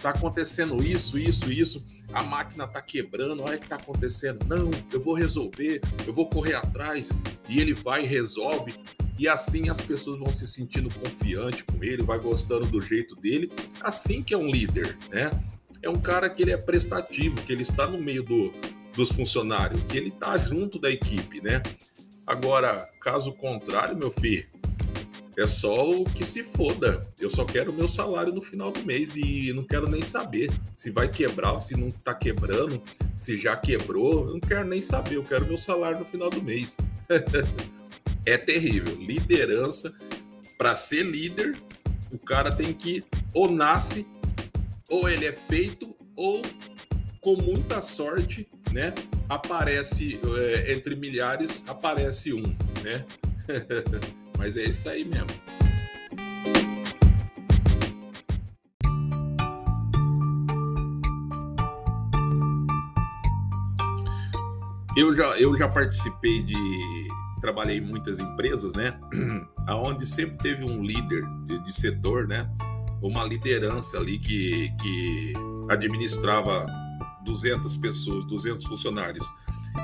tá 0.00 0.10
acontecendo 0.10 0.82
isso, 0.82 1.18
isso, 1.18 1.52
isso, 1.52 1.84
a 2.12 2.22
máquina 2.22 2.66
tá 2.66 2.80
quebrando, 2.80 3.42
olha 3.42 3.56
o 3.56 3.60
que 3.60 3.68
tá 3.68 3.76
acontecendo. 3.76 4.44
Não, 4.46 4.70
eu 4.92 5.00
vou 5.00 5.14
resolver, 5.14 5.80
eu 6.06 6.12
vou 6.12 6.28
correr 6.28 6.54
atrás. 6.54 7.10
E 7.48 7.60
ele 7.60 7.74
vai 7.74 8.04
e 8.04 8.06
resolve. 8.06 8.74
E 9.18 9.28
assim 9.28 9.68
as 9.68 9.80
pessoas 9.80 10.18
vão 10.18 10.32
se 10.32 10.46
sentindo 10.46 10.88
confiante 10.92 11.62
com 11.62 11.84
ele, 11.84 12.02
vai 12.02 12.18
gostando 12.18 12.66
do 12.66 12.80
jeito 12.80 13.14
dele. 13.16 13.52
Assim 13.80 14.22
que 14.22 14.32
é 14.32 14.36
um 14.36 14.50
líder, 14.50 14.96
né? 15.10 15.30
É 15.82 15.88
um 15.88 16.00
cara 16.00 16.28
que 16.28 16.42
ele 16.42 16.52
é 16.52 16.56
prestativo, 16.56 17.36
que 17.42 17.52
ele 17.52 17.62
está 17.62 17.86
no 17.86 17.98
meio 17.98 18.22
do, 18.22 18.52
dos 18.94 19.10
funcionários, 19.10 19.82
que 19.84 19.96
ele 19.96 20.10
tá 20.10 20.36
junto 20.38 20.78
da 20.78 20.90
equipe, 20.90 21.40
né? 21.42 21.62
Agora, 22.26 22.88
caso 23.00 23.32
contrário, 23.32 23.96
meu 23.96 24.10
filho, 24.10 24.46
é 25.40 25.46
só 25.46 25.90
o 25.90 26.04
que 26.04 26.24
se 26.24 26.44
foda. 26.44 27.08
Eu 27.18 27.30
só 27.30 27.44
quero 27.44 27.72
o 27.72 27.74
meu 27.74 27.88
salário 27.88 28.32
no 28.32 28.42
final 28.42 28.70
do 28.70 28.84
mês 28.84 29.16
e 29.16 29.52
não 29.54 29.64
quero 29.64 29.88
nem 29.88 30.02
saber 30.02 30.50
se 30.76 30.90
vai 30.90 31.08
quebrar, 31.08 31.58
se 31.58 31.76
não 31.76 31.90
tá 31.90 32.14
quebrando, 32.14 32.82
se 33.16 33.38
já 33.38 33.56
quebrou. 33.56 34.26
Eu 34.26 34.32
não 34.34 34.40
quero 34.40 34.66
nem 34.66 34.80
saber. 34.80 35.16
Eu 35.16 35.24
quero 35.24 35.46
meu 35.46 35.56
salário 35.56 35.98
no 35.98 36.04
final 36.04 36.28
do 36.28 36.42
mês. 36.42 36.76
é 38.26 38.36
terrível. 38.36 38.94
Liderança, 38.96 39.94
para 40.58 40.74
ser 40.74 41.04
líder, 41.04 41.56
o 42.12 42.18
cara 42.18 42.50
tem 42.50 42.74
que 42.74 43.02
ou 43.32 43.50
nasce, 43.50 44.06
ou 44.90 45.08
ele 45.08 45.26
é 45.26 45.32
feito, 45.32 45.96
ou 46.16 46.42
com 47.20 47.36
muita 47.36 47.80
sorte, 47.80 48.46
né? 48.72 48.92
Aparece 49.28 50.18
é, 50.36 50.72
entre 50.72 50.96
milhares, 50.96 51.64
aparece 51.66 52.34
um, 52.34 52.42
né? 52.82 53.06
Mas 54.40 54.56
é 54.56 54.62
isso 54.62 54.88
aí 54.88 55.04
mesmo. 55.04 55.28
Eu 64.96 65.12
já, 65.12 65.24
eu 65.38 65.54
já 65.58 65.68
participei 65.68 66.42
de. 66.42 66.56
Trabalhei 67.42 67.76
em 67.76 67.80
muitas 67.82 68.18
empresas, 68.18 68.72
né? 68.72 68.98
Onde 69.68 70.06
sempre 70.06 70.38
teve 70.38 70.64
um 70.64 70.82
líder 70.82 71.22
de, 71.44 71.62
de 71.62 71.74
setor, 71.74 72.26
né? 72.26 72.50
Uma 73.02 73.24
liderança 73.24 73.98
ali 73.98 74.18
que, 74.18 74.70
que 74.80 75.34
administrava 75.68 76.66
200 77.26 77.76
pessoas, 77.76 78.24
200 78.24 78.64
funcionários. 78.64 79.26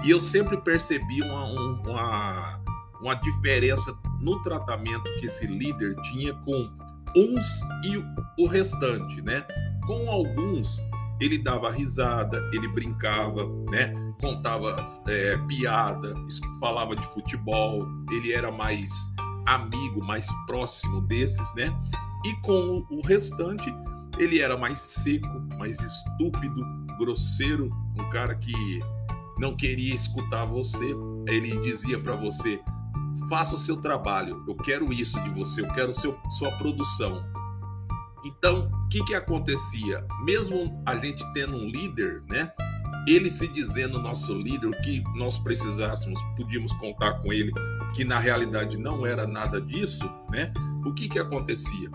E 0.02 0.10
eu 0.10 0.20
sempre 0.20 0.56
percebi 0.62 1.20
uma, 1.20 1.44
uma, 1.44 2.60
uma 3.00 3.14
diferença 3.14 3.96
no 4.20 4.40
tratamento 4.42 5.04
que 5.18 5.26
esse 5.26 5.46
líder 5.46 5.94
tinha 6.02 6.34
com 6.34 6.74
uns 7.16 7.60
e 7.84 8.42
o 8.42 8.46
restante, 8.46 9.22
né? 9.22 9.46
Com 9.86 10.10
alguns, 10.10 10.82
ele 11.20 11.38
dava 11.38 11.70
risada, 11.70 12.48
ele 12.52 12.68
brincava, 12.68 13.46
né? 13.70 13.94
Contava 14.20 14.84
é, 15.08 15.38
piada, 15.46 16.14
falava 16.60 16.94
de 16.94 17.06
futebol, 17.06 17.86
ele 18.10 18.32
era 18.32 18.50
mais 18.50 18.90
amigo, 19.46 20.04
mais 20.04 20.28
próximo 20.46 21.00
desses, 21.02 21.54
né? 21.54 21.74
E 22.24 22.34
com 22.40 22.84
o 22.90 23.00
restante, 23.02 23.72
ele 24.18 24.40
era 24.40 24.56
mais 24.56 24.80
seco, 24.80 25.40
mais 25.58 25.80
estúpido, 25.80 26.62
grosseiro, 26.98 27.70
um 27.96 28.10
cara 28.10 28.34
que 28.34 28.52
não 29.38 29.54
queria 29.54 29.94
escutar 29.94 30.44
você. 30.44 30.94
Ele 31.28 31.58
dizia 31.60 31.98
para 31.98 32.16
você: 32.16 32.60
faça 33.28 33.56
o 33.56 33.58
seu 33.58 33.76
trabalho, 33.76 34.42
eu 34.46 34.54
quero 34.54 34.92
isso 34.92 35.22
de 35.22 35.30
você, 35.30 35.60
eu 35.60 35.72
quero 35.72 35.94
seu, 35.94 36.18
sua 36.30 36.50
produção. 36.52 37.24
Então, 38.24 38.70
o 38.84 38.88
que, 38.88 39.02
que 39.04 39.14
acontecia? 39.14 40.04
Mesmo 40.24 40.82
a 40.84 40.96
gente 40.96 41.24
tendo 41.32 41.56
um 41.56 41.68
líder, 41.68 42.22
né? 42.28 42.52
Ele 43.06 43.30
se 43.30 43.46
dizendo 43.52 44.02
nosso 44.02 44.34
líder, 44.34 44.66
o 44.66 44.82
que 44.82 45.02
nós 45.14 45.38
precisássemos, 45.38 46.20
podíamos 46.36 46.72
contar 46.72 47.20
com 47.20 47.32
ele, 47.32 47.52
que 47.94 48.04
na 48.04 48.18
realidade 48.18 48.76
não 48.76 49.06
era 49.06 49.26
nada 49.26 49.60
disso, 49.60 50.04
né? 50.28 50.52
O 50.84 50.92
que, 50.92 51.08
que 51.08 51.18
acontecia? 51.18 51.88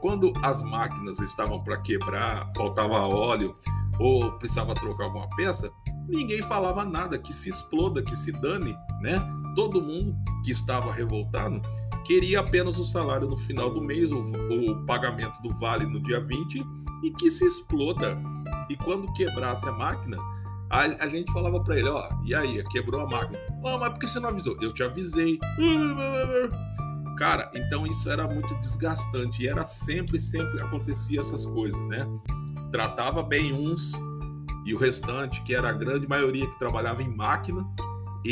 Quando 0.00 0.32
as 0.44 0.60
máquinas 0.60 1.20
estavam 1.20 1.62
para 1.62 1.78
quebrar, 1.78 2.50
faltava 2.54 3.06
óleo 3.06 3.56
ou 4.00 4.32
precisava 4.38 4.74
trocar 4.74 5.04
alguma 5.04 5.28
peça, 5.36 5.70
ninguém 6.08 6.42
falava 6.42 6.84
nada, 6.84 7.16
que 7.16 7.32
se 7.32 7.48
exploda, 7.48 8.02
que 8.02 8.16
se 8.16 8.32
dane, 8.32 8.76
né? 9.00 9.20
Todo 9.54 9.80
mundo 9.80 10.16
que 10.46 10.52
estava 10.52 10.92
revoltado 10.92 11.60
queria 12.06 12.38
apenas 12.38 12.78
o 12.78 12.84
salário 12.84 13.28
no 13.28 13.36
final 13.36 13.68
do 13.68 13.80
mês, 13.80 14.12
o, 14.12 14.20
o 14.20 14.86
pagamento 14.86 15.42
do 15.42 15.52
vale 15.52 15.84
no 15.84 16.00
dia 16.00 16.20
20 16.20 16.64
e 17.02 17.10
que 17.10 17.28
se 17.28 17.44
exploda. 17.44 18.16
E 18.70 18.76
quando 18.76 19.12
quebrasse 19.12 19.68
a 19.68 19.72
máquina, 19.72 20.16
a, 20.70 20.82
a 20.82 21.08
gente 21.08 21.32
falava 21.32 21.60
para 21.62 21.76
ele, 21.76 21.88
ó, 21.88 22.08
e 22.24 22.32
aí, 22.32 22.62
quebrou 22.70 23.00
a 23.00 23.10
máquina. 23.10 23.38
Oh, 23.62 23.76
mas 23.76 23.90
por 23.90 23.98
que 23.98 24.06
você 24.06 24.20
não 24.20 24.28
avisou? 24.28 24.56
Eu 24.60 24.72
te 24.72 24.84
avisei. 24.84 25.36
Cara, 27.18 27.50
então 27.54 27.84
isso 27.84 28.08
era 28.08 28.28
muito 28.28 28.54
desgastante 28.56 29.42
e 29.42 29.48
era 29.48 29.64
sempre, 29.64 30.18
sempre 30.18 30.62
acontecia 30.62 31.18
essas 31.18 31.44
coisas, 31.44 31.82
né? 31.86 32.06
Tratava 32.70 33.20
bem 33.22 33.52
uns 33.52 33.92
e 34.64 34.74
o 34.74 34.78
restante, 34.78 35.42
que 35.42 35.54
era 35.54 35.70
a 35.70 35.72
grande 35.72 36.06
maioria 36.06 36.48
que 36.48 36.58
trabalhava 36.58 37.02
em 37.02 37.08
máquina, 37.08 37.66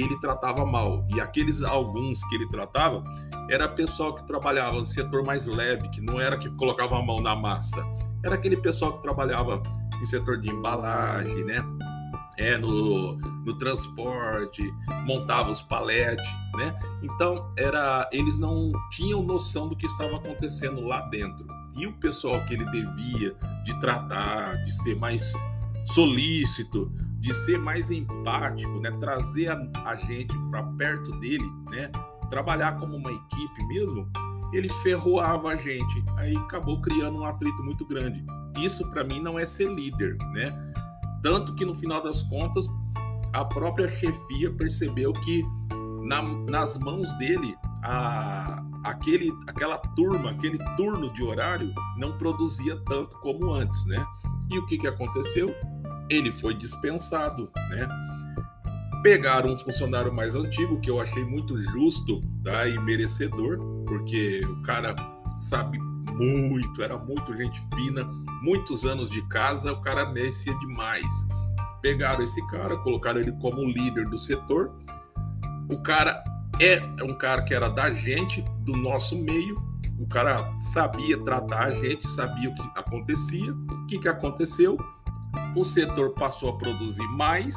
ele 0.01 0.19
tratava 0.21 0.65
mal. 0.65 1.05
E 1.15 1.21
aqueles 1.21 1.63
alguns 1.63 2.23
que 2.25 2.35
ele 2.35 2.49
tratava 2.49 3.05
era 3.51 3.69
pessoal 3.69 4.15
que 4.15 4.27
trabalhava 4.27 4.79
no 4.79 4.87
setor 4.87 5.25
mais 5.25 5.45
leve, 5.45 5.89
que 5.91 6.01
não 6.01 6.21
era 6.21 6.37
que 6.37 6.51
colocava 6.51 6.99
a 6.99 7.03
mão 7.03 7.21
na 7.21 7.35
massa. 7.35 7.85
Era 8.25 8.35
aquele 8.35 8.57
pessoal 8.57 8.95
que 8.95 9.03
trabalhava 9.03 9.63
em 10.01 10.05
setor 10.05 10.41
de 10.41 10.51
embalagem, 10.51 11.45
né? 11.45 11.65
é, 12.37 12.57
no, 12.57 13.17
no 13.17 13.57
transporte, 13.59 14.63
montava 15.07 15.51
os 15.51 15.63
paletes, 15.63 16.29
né? 16.57 16.75
Então 17.03 17.53
era, 17.57 18.09
eles 18.13 18.39
não 18.39 18.73
tinham 18.91 19.23
noção 19.23 19.69
do 19.69 19.77
que 19.77 19.87
estava 19.87 20.17
acontecendo 20.17 20.81
lá 20.83 21.01
dentro. 21.03 21.47
E 21.77 21.87
o 21.87 21.93
pessoal 21.95 22.45
que 22.47 22.55
ele 22.55 22.65
devia 22.67 23.35
de 23.65 23.79
tratar, 23.81 24.57
de 24.65 24.73
ser 24.73 24.97
mais 24.97 25.33
solícito, 25.85 26.91
de 27.25 27.33
ser 27.33 27.59
mais 27.59 27.91
empático, 27.91 28.79
né? 28.81 28.91
Trazer 29.01 29.49
a, 29.49 29.57
a 29.87 29.95
gente 29.95 30.37
para 30.51 30.63
perto 30.63 31.11
dele, 31.21 31.51
né? 31.71 31.91
Trabalhar 32.29 32.79
como 32.79 32.97
uma 32.97 33.11
equipe 33.11 33.67
mesmo, 33.67 34.07
ele 34.53 34.69
ferroava 34.69 35.49
a 35.49 35.57
gente. 35.57 36.05
Aí 36.19 36.37
acabou 36.37 36.83
criando 36.83 37.21
um 37.21 37.25
atrito 37.25 37.63
muito 37.63 37.87
grande. 37.87 38.23
Isso 38.59 38.91
para 38.91 39.03
mim 39.03 39.21
não 39.21 39.39
é 39.39 39.47
ser 39.47 39.73
líder, 39.73 40.19
né? 40.35 40.75
Tanto 41.23 41.55
que 41.55 41.65
no 41.65 41.75
final 41.75 42.03
das 42.03 42.23
contas, 42.23 42.67
a 43.33 43.43
própria 43.43 43.89
chefia 43.89 44.53
percebeu 44.53 45.11
que 45.15 45.43
na, 46.03 46.21
nas 46.47 46.77
mãos 46.77 47.11
dele, 47.15 47.57
a, 47.83 48.63
aquele, 48.85 49.33
aquela 49.47 49.79
turma, 49.79 50.33
aquele 50.33 50.59
turno 50.77 51.11
de 51.15 51.23
horário 51.23 51.73
não 51.97 52.19
produzia 52.19 52.77
tanto 52.85 53.19
como 53.21 53.51
antes, 53.51 53.87
né? 53.87 54.05
E 54.51 54.59
o 54.59 54.67
que, 54.67 54.77
que 54.77 54.87
aconteceu? 54.87 55.49
Ele 56.11 56.31
foi 56.33 56.55
dispensado, 56.55 57.51
né? 57.71 57.89
Pegaram 59.03 59.53
um 59.53 59.59
funcionário 59.59 60.13
mais 60.13 60.35
antigo, 60.35 60.81
que 60.81 60.91
eu 60.91 61.01
achei 61.01 61.25
muito 61.25 61.61
justo 61.61 62.21
tá? 62.43 62.67
e 62.67 62.79
merecedor, 62.79 63.59
porque 63.87 64.41
o 64.47 64.63
cara 64.63 64.95
sabe 65.37 65.79
muito, 65.79 66.83
era 66.83 66.97
muito 66.97 67.37
gente 67.37 67.61
fina, 67.75 68.05
muitos 68.43 68.85
anos 68.85 69.09
de 69.09 69.27
casa, 69.29 69.73
o 69.73 69.81
cara 69.81 70.07
merecia 70.11 70.57
demais. 70.59 71.27
Pegaram 71.83 72.23
esse 72.23 72.45
cara, 72.47 72.77
colocaram 72.79 73.21
ele 73.21 73.33
como 73.33 73.65
líder 73.65 74.09
do 74.09 74.19
setor. 74.19 74.73
O 75.69 75.83
cara 75.83 76.25
é 76.61 76.81
um 77.03 77.13
cara 77.13 77.43
que 77.43 77.53
era 77.53 77.69
da 77.69 77.93
gente, 77.93 78.43
do 78.61 78.77
nosso 78.77 79.17
meio. 79.19 79.63
O 79.99 80.07
cara 80.07 80.57
sabia 80.57 81.23
tratar 81.23 81.67
a 81.67 81.71
gente, 81.71 82.09
sabia 82.09 82.49
o 82.49 82.55
que 82.55 82.63
acontecia. 82.75 83.53
O 83.53 83.87
que, 83.87 83.99
que 83.99 84.09
aconteceu? 84.09 84.79
O 85.57 85.65
setor 85.65 86.11
passou 86.11 86.51
a 86.51 86.57
produzir 86.57 87.07
mais, 87.09 87.55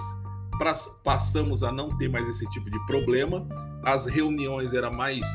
passamos 1.03 1.63
a 1.63 1.72
não 1.72 1.96
ter 1.98 2.10
mais 2.10 2.27
esse 2.27 2.48
tipo 2.50 2.69
de 2.69 2.86
problema. 2.86 3.48
As 3.84 4.05
reuniões 4.05 4.74
eram 4.74 4.91
mais 4.91 5.25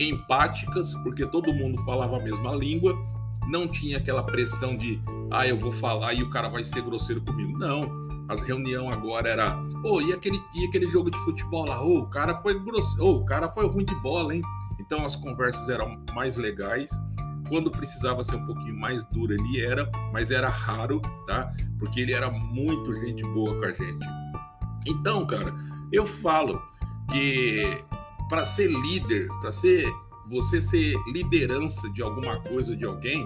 empáticas, 0.00 0.94
porque 1.02 1.26
todo 1.26 1.52
mundo 1.52 1.82
falava 1.84 2.16
a 2.16 2.20
mesma 2.22 2.54
língua, 2.54 2.96
não 3.48 3.66
tinha 3.66 3.98
aquela 3.98 4.22
pressão 4.22 4.76
de, 4.76 5.00
ah, 5.30 5.46
eu 5.46 5.58
vou 5.58 5.72
falar 5.72 6.14
e 6.14 6.22
o 6.22 6.30
cara 6.30 6.48
vai 6.48 6.64
ser 6.64 6.82
grosseiro 6.82 7.20
comigo. 7.22 7.56
Não. 7.58 8.06
As 8.28 8.42
reuniões 8.42 8.92
agora 8.92 9.28
era, 9.28 9.62
oh, 9.84 10.00
e 10.00 10.12
aquele, 10.12 10.40
e 10.52 10.66
aquele 10.66 10.88
jogo 10.88 11.10
de 11.10 11.18
futebol 11.18 11.64
lá? 11.64 11.80
Oh, 11.80 12.00
o 12.00 12.06
cara 12.08 12.34
foi 12.36 12.58
grosseiro, 12.58 13.06
oh, 13.06 13.16
o 13.18 13.24
cara 13.24 13.48
foi 13.50 13.68
ruim 13.68 13.84
de 13.84 13.94
bola, 13.96 14.34
hein? 14.34 14.42
Então 14.80 15.04
as 15.04 15.14
conversas 15.14 15.68
eram 15.68 15.96
mais 16.12 16.36
legais. 16.36 16.90
Quando 17.48 17.70
precisava 17.70 18.24
ser 18.24 18.36
um 18.36 18.46
pouquinho 18.46 18.76
mais 18.76 19.04
duro, 19.04 19.32
ele 19.32 19.60
era, 19.60 19.90
mas 20.12 20.30
era 20.30 20.48
raro, 20.48 21.00
tá? 21.26 21.52
Porque 21.78 22.00
ele 22.00 22.12
era 22.12 22.30
muito 22.30 22.94
gente 22.94 23.22
boa 23.22 23.56
com 23.58 23.64
a 23.64 23.72
gente. 23.72 24.06
Então, 24.86 25.26
cara, 25.26 25.54
eu 25.92 26.06
falo 26.06 26.62
que 27.10 27.62
para 28.28 28.44
ser 28.44 28.68
líder, 28.68 29.28
para 29.40 29.50
ser 29.50 29.84
você 30.28 30.60
ser 30.60 30.96
liderança 31.12 31.88
de 31.92 32.02
alguma 32.02 32.40
coisa 32.40 32.74
de 32.76 32.84
alguém, 32.84 33.24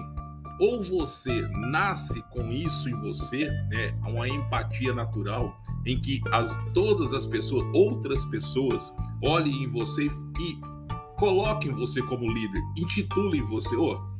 ou 0.59 0.83
você 0.83 1.41
nasce 1.71 2.21
com 2.29 2.51
isso 2.51 2.87
em 2.87 2.93
você, 3.01 3.47
né, 3.69 3.97
uma 4.05 4.29
empatia 4.29 4.93
natural 4.93 5.59
em 5.85 5.99
que 5.99 6.21
as 6.31 6.55
todas 6.73 7.13
as 7.13 7.25
pessoas, 7.25 7.65
outras 7.73 8.23
pessoas, 8.25 8.93
olhem 9.23 9.63
em 9.63 9.67
você 9.67 10.05
e 10.05 10.71
coloquem 11.17 11.71
você 11.71 12.01
como 12.03 12.31
líder, 12.31 12.61
intitulem 12.77 13.41
você, 13.41 13.75
ô, 13.75 13.93
oh, 13.93 14.10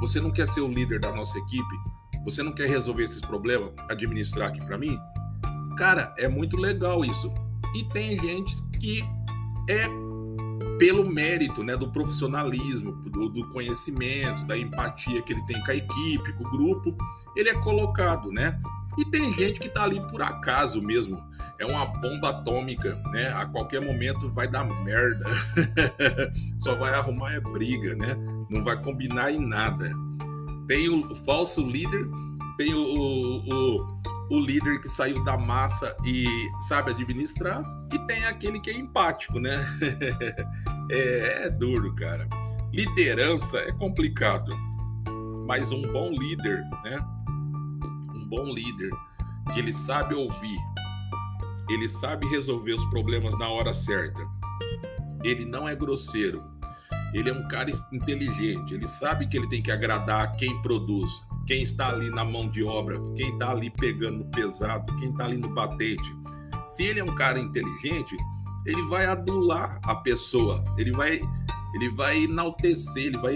você 0.00 0.20
não 0.20 0.30
quer 0.30 0.46
ser 0.46 0.60
o 0.60 0.68
líder 0.68 1.00
da 1.00 1.12
nossa 1.12 1.38
equipe? 1.38 1.76
Você 2.24 2.42
não 2.42 2.52
quer 2.52 2.68
resolver 2.68 3.04
esses 3.04 3.20
problemas, 3.20 3.70
administrar 3.88 4.48
aqui 4.48 4.64
para 4.64 4.78
mim? 4.78 4.98
Cara, 5.76 6.14
é 6.18 6.28
muito 6.28 6.56
legal 6.56 7.04
isso. 7.04 7.32
E 7.74 7.84
tem 7.84 8.18
gente 8.18 8.54
que 8.78 9.04
é 9.68 9.88
pelo 10.78 11.08
mérito 11.08 11.62
né, 11.64 11.76
do 11.76 11.90
profissionalismo, 11.90 12.92
do, 12.92 13.28
do, 13.28 13.48
conhecimento, 13.50 14.44
da 14.44 14.56
empatia 14.56 15.20
que 15.22 15.32
ele 15.32 15.44
tem 15.44 15.60
com 15.64 15.70
a 15.70 15.74
equipe, 15.74 16.32
com 16.34 16.44
o 16.44 16.50
grupo, 16.50 16.96
ele 17.36 17.48
é 17.48 17.54
colocado, 17.54 18.30
né? 18.30 18.60
E 18.96 19.04
tem 19.04 19.30
gente 19.32 19.60
que 19.60 19.68
tá 19.68 19.84
ali 19.84 20.00
por 20.08 20.22
acaso 20.22 20.80
mesmo. 20.82 21.22
É 21.58 21.66
uma 21.66 21.84
bomba 21.86 22.30
atômica, 22.30 22.94
né? 23.12 23.28
A 23.32 23.46
qualquer 23.46 23.84
momento 23.84 24.30
vai 24.32 24.48
dar 24.48 24.64
merda. 24.64 25.24
Só 26.58 26.76
vai 26.76 26.94
arrumar 26.94 27.32
é 27.32 27.40
briga, 27.40 27.94
né? 27.94 28.16
Não 28.48 28.64
vai 28.64 28.80
combinar 28.82 29.32
em 29.32 29.38
nada. 29.38 29.90
Tem 30.66 30.88
o, 30.88 31.10
o 31.10 31.14
falso 31.14 31.66
líder, 31.66 32.08
tem 32.56 32.74
o, 32.74 32.80
o, 32.80 33.98
o 34.30 34.40
líder 34.40 34.80
que 34.80 34.88
saiu 34.88 35.22
da 35.24 35.36
massa 35.36 35.96
e 36.04 36.26
sabe 36.60 36.90
administrar, 36.90 37.62
e 37.92 37.98
tem 38.06 38.24
aquele 38.24 38.60
que 38.60 38.70
é 38.70 38.74
empático, 38.74 39.38
né? 39.38 39.64
é, 40.90 41.46
é 41.46 41.50
duro, 41.50 41.94
cara. 41.94 42.28
Liderança 42.72 43.58
é 43.58 43.72
complicado, 43.72 44.54
mas 45.46 45.70
um 45.70 45.82
bom 45.90 46.10
líder, 46.10 46.62
né? 46.84 46.98
Um 48.14 48.28
bom 48.28 48.44
líder 48.44 48.90
que 49.52 49.58
ele 49.58 49.72
sabe 49.72 50.14
ouvir, 50.14 50.58
ele 51.70 51.88
sabe 51.88 52.26
resolver 52.26 52.74
os 52.74 52.84
problemas 52.86 53.38
na 53.38 53.48
hora 53.48 53.72
certa. 53.72 54.20
Ele 55.24 55.44
não 55.44 55.66
é 55.66 55.74
grosseiro. 55.74 56.57
Ele 57.14 57.30
é 57.30 57.32
um 57.32 57.46
cara 57.48 57.70
inteligente. 57.92 58.74
Ele 58.74 58.86
sabe 58.86 59.26
que 59.26 59.36
ele 59.36 59.48
tem 59.48 59.62
que 59.62 59.70
agradar 59.70 60.36
quem 60.36 60.60
produz, 60.62 61.26
quem 61.46 61.62
está 61.62 61.88
ali 61.88 62.10
na 62.10 62.24
mão 62.24 62.48
de 62.48 62.62
obra, 62.62 63.00
quem 63.14 63.32
está 63.32 63.50
ali 63.50 63.70
pegando 63.70 64.24
pesado, 64.26 64.94
quem 64.96 65.10
está 65.10 65.24
ali 65.24 65.36
no 65.36 65.48
batente. 65.48 66.16
Se 66.66 66.84
ele 66.84 67.00
é 67.00 67.04
um 67.04 67.14
cara 67.14 67.38
inteligente, 67.38 68.16
ele 68.66 68.82
vai 68.88 69.06
adular 69.06 69.78
a 69.82 69.94
pessoa, 69.96 70.64
ele 70.76 70.92
vai 70.92 71.20
ele 71.74 71.90
vai 71.90 72.24
enaltecer, 72.24 73.06
ele 73.06 73.18
vai 73.18 73.34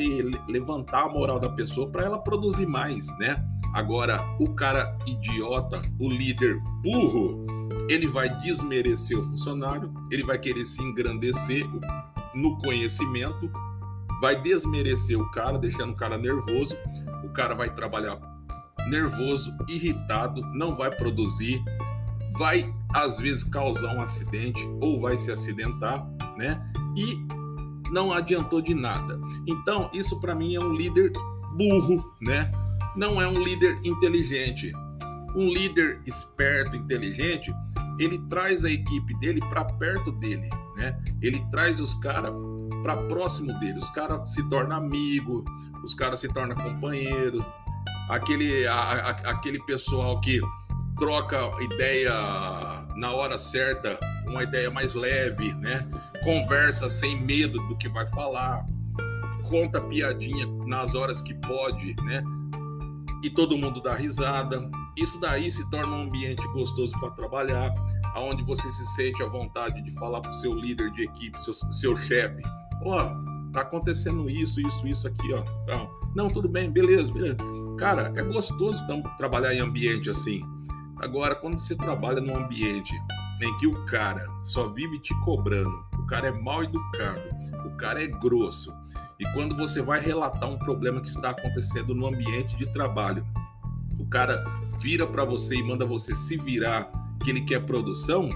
levantar 0.48 1.04
a 1.04 1.08
moral 1.08 1.38
da 1.38 1.50
pessoa 1.50 1.90
para 1.90 2.04
ela 2.04 2.18
produzir 2.18 2.66
mais, 2.66 3.06
né? 3.18 3.36
Agora, 3.74 4.22
o 4.38 4.54
cara 4.54 4.96
idiota, 5.06 5.82
o 5.98 6.08
líder 6.08 6.58
burro, 6.82 7.46
ele 7.88 8.06
vai 8.06 8.28
desmerecer 8.38 9.18
o 9.18 9.22
funcionário, 9.22 9.92
ele 10.10 10.22
vai 10.22 10.38
querer 10.38 10.64
se 10.64 10.82
engrandecer 10.82 11.66
no 12.34 12.58
conhecimento, 12.58 13.50
vai 14.20 14.40
desmerecer 14.40 15.18
o 15.18 15.30
cara, 15.30 15.58
deixando 15.58 15.92
o 15.92 15.96
cara 15.96 16.16
nervoso, 16.16 16.76
o 17.24 17.28
cara 17.30 17.54
vai 17.54 17.72
trabalhar 17.74 18.18
nervoso, 18.88 19.54
irritado, 19.68 20.42
não 20.54 20.74
vai 20.74 20.90
produzir, 20.90 21.62
vai 22.32 22.72
às 22.94 23.18
vezes 23.18 23.44
causar 23.44 23.94
um 23.96 24.00
acidente 24.00 24.64
ou 24.80 25.00
vai 25.00 25.16
se 25.16 25.30
acidentar, 25.30 26.06
né? 26.36 26.60
E 26.96 27.16
não 27.90 28.12
adiantou 28.12 28.60
de 28.60 28.74
nada. 28.74 29.20
Então, 29.46 29.90
isso 29.92 30.20
para 30.20 30.34
mim 30.34 30.54
é 30.54 30.60
um 30.60 30.72
líder 30.72 31.12
burro, 31.56 32.14
né? 32.20 32.50
Não 32.96 33.20
é 33.20 33.28
um 33.28 33.38
líder 33.42 33.76
inteligente. 33.84 34.72
Um 35.34 35.48
líder 35.48 36.00
esperto, 36.06 36.76
inteligente, 36.76 37.54
ele 37.98 38.18
traz 38.28 38.64
a 38.64 38.70
equipe 38.70 39.18
dele 39.18 39.40
para 39.40 39.64
perto 39.64 40.12
dele, 40.12 40.48
né? 40.76 40.98
Ele 41.20 41.40
traz 41.50 41.80
os 41.80 41.94
caras 41.96 42.32
para 42.82 42.96
próximo 43.06 43.58
dele. 43.58 43.78
Os 43.78 43.90
caras 43.90 44.32
se 44.32 44.46
tornam 44.48 44.76
amigo, 44.76 45.44
os 45.82 45.94
caras 45.94 46.20
se 46.20 46.28
tornam 46.28 46.56
companheiro. 46.56 47.44
Aquele, 48.08 48.66
a, 48.66 48.74
a, 48.74 49.10
aquele 49.30 49.62
pessoal 49.64 50.20
que 50.20 50.40
troca 50.98 51.38
ideia 51.62 52.12
na 52.96 53.12
hora 53.12 53.38
certa, 53.38 53.98
uma 54.26 54.42
ideia 54.42 54.70
mais 54.70 54.94
leve, 54.94 55.54
né? 55.54 55.88
Conversa 56.22 56.90
sem 56.90 57.20
medo 57.20 57.58
do 57.68 57.76
que 57.76 57.88
vai 57.88 58.06
falar, 58.06 58.66
conta 59.48 59.80
piadinha 59.80 60.46
nas 60.66 60.94
horas 60.94 61.20
que 61.20 61.34
pode, 61.34 61.94
né? 62.02 62.22
E 63.22 63.30
todo 63.30 63.56
mundo 63.56 63.80
dá 63.80 63.94
risada. 63.94 64.68
Isso 64.96 65.18
daí 65.20 65.50
se 65.50 65.68
torna 65.70 65.96
um 65.96 66.02
ambiente 66.02 66.46
gostoso 66.48 66.92
para 67.00 67.10
trabalhar, 67.10 67.74
aonde 68.14 68.42
você 68.42 68.70
se 68.70 68.84
sente 68.94 69.22
à 69.22 69.26
vontade 69.26 69.82
de 69.82 69.90
falar 69.92 70.20
para 70.20 70.30
o 70.30 70.34
seu 70.34 70.54
líder 70.54 70.90
de 70.92 71.04
equipe, 71.04 71.40
seu, 71.40 71.54
seu 71.54 71.96
chefe, 71.96 72.42
ó, 72.84 73.00
oh, 73.00 73.50
tá 73.52 73.62
acontecendo 73.62 74.28
isso, 74.28 74.60
isso, 74.60 74.86
isso 74.86 75.06
aqui, 75.06 75.32
ó. 75.32 75.44
Então, 75.62 75.90
não, 76.14 76.30
tudo 76.30 76.48
bem, 76.48 76.70
beleza, 76.70 77.12
beleza. 77.12 77.36
Cara, 77.78 78.12
é 78.14 78.22
gostoso 78.22 78.84
trabalhar 79.16 79.54
em 79.54 79.60
ambiente 79.60 80.10
assim. 80.10 80.42
Agora, 80.98 81.34
quando 81.34 81.58
você 81.58 81.74
trabalha 81.74 82.20
num 82.20 82.36
ambiente 82.36 82.94
em 83.40 83.56
que 83.56 83.66
o 83.66 83.84
cara 83.86 84.24
só 84.42 84.68
vive 84.68 84.98
te 84.98 85.14
cobrando, 85.20 85.84
o 85.98 86.06
cara 86.06 86.28
é 86.28 86.32
mal 86.32 86.62
educado, 86.62 87.22
o 87.66 87.70
cara 87.76 88.02
é 88.02 88.06
grosso, 88.06 88.72
e 89.18 89.24
quando 89.32 89.56
você 89.56 89.80
vai 89.80 90.00
relatar 90.00 90.48
um 90.48 90.58
problema 90.58 91.00
que 91.00 91.08
está 91.08 91.30
acontecendo 91.30 91.94
no 91.94 92.06
ambiente 92.06 92.56
de 92.56 92.66
trabalho, 92.66 93.26
o 93.98 94.06
cara 94.06 94.44
vira 94.82 95.06
para 95.06 95.24
você 95.24 95.54
e 95.54 95.62
manda 95.62 95.86
você 95.86 96.12
se 96.12 96.36
virar 96.36 96.90
que 97.22 97.30
ele 97.30 97.42
quer 97.42 97.64
produção, 97.64 98.28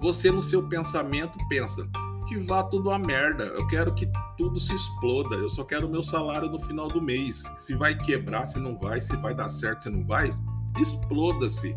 você 0.00 0.30
no 0.30 0.42
seu 0.42 0.68
pensamento 0.68 1.38
pensa 1.48 1.88
que 2.26 2.36
vá 2.38 2.62
tudo 2.62 2.90
a 2.90 2.98
merda. 2.98 3.44
Eu 3.44 3.66
quero 3.68 3.94
que 3.94 4.10
tudo 4.36 4.58
se 4.58 4.74
exploda. 4.74 5.36
Eu 5.36 5.48
só 5.48 5.62
quero 5.62 5.88
meu 5.88 6.02
salário 6.02 6.50
no 6.50 6.58
final 6.58 6.88
do 6.88 7.00
mês. 7.00 7.44
Se 7.56 7.74
vai 7.74 7.96
quebrar, 7.96 8.46
se 8.46 8.58
não 8.58 8.76
vai, 8.76 9.00
se 9.00 9.16
vai 9.16 9.34
dar 9.34 9.48
certo, 9.48 9.84
se 9.84 9.90
não 9.90 10.04
vai, 10.04 10.28
exploda-se. 10.80 11.76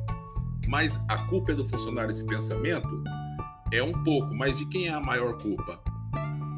Mas 0.68 1.04
a 1.08 1.18
culpa 1.28 1.52
é 1.52 1.56
do 1.56 1.66
funcionário 1.66 2.12
esse 2.12 2.26
pensamento? 2.26 3.04
É 3.72 3.84
um 3.84 4.04
pouco, 4.04 4.34
mas 4.34 4.56
de 4.56 4.66
quem 4.68 4.88
é 4.88 4.94
a 4.94 5.02
maior 5.02 5.38
culpa? 5.38 5.80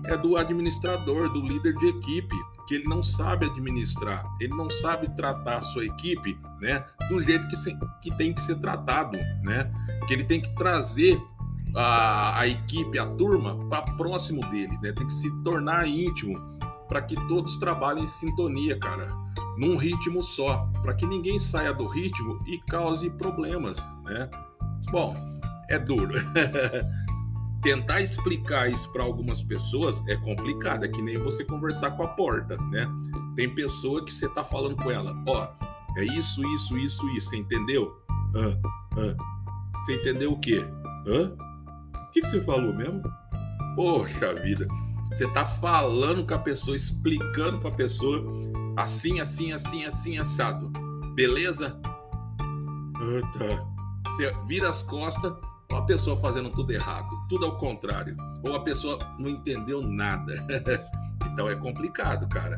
É 0.05 0.17
do 0.17 0.37
administrador, 0.37 1.31
do 1.31 1.41
líder 1.41 1.73
de 1.75 1.87
equipe, 1.87 2.35
que 2.67 2.75
ele 2.75 2.85
não 2.85 3.03
sabe 3.03 3.45
administrar, 3.45 4.25
ele 4.39 4.53
não 4.55 4.69
sabe 4.69 5.13
tratar 5.15 5.57
a 5.57 5.61
sua 5.61 5.85
equipe, 5.85 6.37
né, 6.61 6.85
do 7.09 7.21
jeito 7.21 7.47
que, 7.47 7.55
se, 7.55 7.77
que 8.01 8.11
tem 8.15 8.33
que 8.33 8.41
ser 8.41 8.55
tratado, 8.55 9.17
né? 9.43 9.71
Que 10.07 10.13
ele 10.13 10.23
tem 10.23 10.41
que 10.41 10.53
trazer 10.55 11.21
a, 11.75 12.39
a 12.39 12.47
equipe, 12.47 12.97
a 12.97 13.05
turma, 13.05 13.57
para 13.69 13.93
próximo 13.95 14.41
dele, 14.49 14.77
né? 14.81 14.91
Tem 14.91 15.05
que 15.05 15.13
se 15.13 15.29
tornar 15.43 15.87
íntimo 15.87 16.39
para 16.87 17.01
que 17.01 17.15
todos 17.27 17.55
trabalhem 17.55 18.03
em 18.03 18.07
sintonia, 18.07 18.77
cara 18.79 19.25
num 19.57 19.77
ritmo 19.77 20.21
só, 20.21 20.69
para 20.81 20.93
que 20.93 21.05
ninguém 21.05 21.39
saia 21.39 21.73
do 21.73 21.87
ritmo 21.87 22.41
e 22.45 22.59
cause 22.69 23.09
problemas, 23.09 23.89
né? 24.03 24.29
Bom, 24.91 25.15
é 25.69 25.79
duro. 25.79 26.13
Tentar 27.65 27.99
explicar 27.99 28.71
isso 28.71 28.91
para 28.91 29.01
algumas 29.01 29.41
pessoas 29.41 29.99
é 30.07 30.15
complicado, 30.17 30.85
é 30.85 30.87
que 30.87 31.01
nem 31.01 31.17
você 31.17 31.43
conversar 31.43 31.89
com 31.97 32.03
a 32.03 32.09
porta, 32.09 32.55
né? 32.69 32.87
Tem 33.35 33.49
pessoa 33.49 34.05
que 34.05 34.13
você 34.13 34.29
tá 34.29 34.43
falando 34.43 34.75
com 34.75 34.91
ela, 34.91 35.15
ó, 35.27 35.49
é 35.97 36.03
isso, 36.03 36.45
isso, 36.53 36.77
isso, 36.77 37.09
isso, 37.09 37.35
entendeu? 37.35 37.99
Ah, 38.35 38.55
ah. 38.99 39.15
Você 39.81 39.95
entendeu 39.95 40.31
o 40.31 40.39
quê? 40.39 40.63
Hã? 41.07 41.35
O 42.07 42.11
que, 42.11 42.21
que 42.21 42.27
você 42.27 42.39
falou 42.41 42.71
mesmo? 42.71 43.01
Poxa 43.75 44.35
vida, 44.35 44.67
você 45.11 45.27
tá 45.33 45.43
falando 45.43 46.23
com 46.23 46.35
a 46.35 46.39
pessoa, 46.39 46.77
explicando 46.77 47.57
para 47.57 47.69
a 47.69 47.75
pessoa 47.75 48.23
assim, 48.77 49.19
assim, 49.19 49.51
assim, 49.51 49.85
assim, 49.85 50.19
assado. 50.19 50.69
Beleza? 51.15 51.75
Ah, 51.81 53.31
tá. 53.33 54.11
Você 54.11 54.31
vira 54.47 54.69
as 54.69 54.83
costas, 54.83 55.33
uma 55.69 55.85
pessoa 55.85 56.17
fazendo 56.17 56.49
tudo 56.49 56.71
errado, 56.71 57.09
tudo 57.27 57.45
ao 57.45 57.57
contrário, 57.57 58.15
ou 58.43 58.55
a 58.55 58.59
pessoa 58.59 58.97
não 59.19 59.29
entendeu 59.29 59.81
nada. 59.81 60.33
então 61.31 61.49
é 61.49 61.55
complicado, 61.55 62.27
cara. 62.29 62.57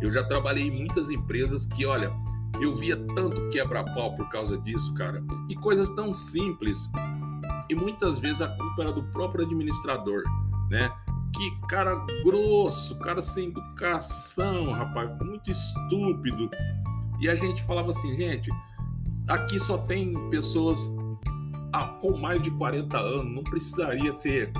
Eu 0.00 0.10
já 0.10 0.22
trabalhei 0.22 0.68
em 0.68 0.78
muitas 0.78 1.10
empresas 1.10 1.64
que, 1.64 1.84
olha, 1.84 2.12
eu 2.60 2.74
via 2.76 2.96
tanto 3.14 3.48
quebra-pau 3.48 4.14
por 4.16 4.28
causa 4.28 4.58
disso, 4.58 4.94
cara, 4.94 5.22
e 5.48 5.54
coisas 5.56 5.88
tão 5.90 6.12
simples. 6.12 6.90
E 7.68 7.74
muitas 7.74 8.18
vezes 8.18 8.40
a 8.40 8.48
culpa 8.48 8.82
era 8.82 8.92
do 8.92 9.02
próprio 9.04 9.44
administrador, 9.44 10.22
né? 10.70 10.90
que 11.38 11.50
cara 11.68 11.94
grosso, 12.24 12.98
cara 12.98 13.22
sem 13.22 13.48
educação, 13.48 14.72
rapaz, 14.72 15.10
muito 15.24 15.50
estúpido. 15.50 16.50
E 17.20 17.28
a 17.28 17.34
gente 17.34 17.62
falava 17.62 17.90
assim, 17.90 18.16
gente, 18.16 18.50
aqui 19.28 19.58
só 19.58 19.78
tem 19.78 20.14
pessoas 20.30 20.92
com 22.00 22.16
mais 22.18 22.42
de 22.42 22.50
40 22.50 22.96
anos, 22.98 23.34
não 23.34 23.42
precisaria 23.44 24.12
ser 24.14 24.52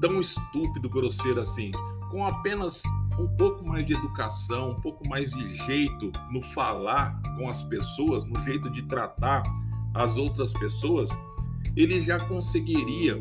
tão 0.00 0.20
estúpido, 0.20 0.88
grosseiro 0.88 1.40
assim. 1.40 1.70
Com 2.10 2.26
apenas 2.26 2.82
um 3.18 3.28
pouco 3.36 3.66
mais 3.66 3.86
de 3.86 3.94
educação, 3.94 4.70
um 4.70 4.80
pouco 4.80 5.08
mais 5.08 5.30
de 5.30 5.56
jeito 5.64 6.12
no 6.30 6.40
falar 6.40 7.20
com 7.36 7.48
as 7.48 7.62
pessoas, 7.62 8.24
no 8.26 8.40
jeito 8.40 8.70
de 8.70 8.82
tratar 8.82 9.42
as 9.94 10.16
outras 10.16 10.52
pessoas, 10.52 11.10
ele 11.74 12.00
já 12.00 12.18
conseguiria 12.20 13.18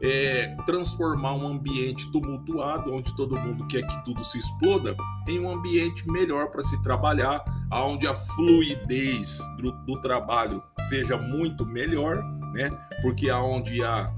é, 0.00 0.54
transformar 0.66 1.34
um 1.34 1.48
ambiente 1.48 2.10
tumultuado, 2.10 2.92
onde 2.92 3.14
todo 3.16 3.40
mundo 3.40 3.66
quer 3.66 3.86
que 3.86 4.04
tudo 4.04 4.22
se 4.22 4.38
exploda, 4.38 4.94
em 5.26 5.40
um 5.40 5.50
ambiente 5.50 6.08
melhor 6.10 6.50
para 6.50 6.62
se 6.62 6.80
trabalhar, 6.82 7.42
onde 7.72 8.06
a 8.06 8.14
fluidez 8.14 9.40
do, 9.58 9.72
do, 9.86 10.00
trabalho 10.00 10.62
seja 10.80 11.16
muito 11.16 11.64
melhor, 11.64 12.22
né? 12.54 12.70
Porque 13.02 13.28
aonde 13.28 13.84
há 13.84 14.10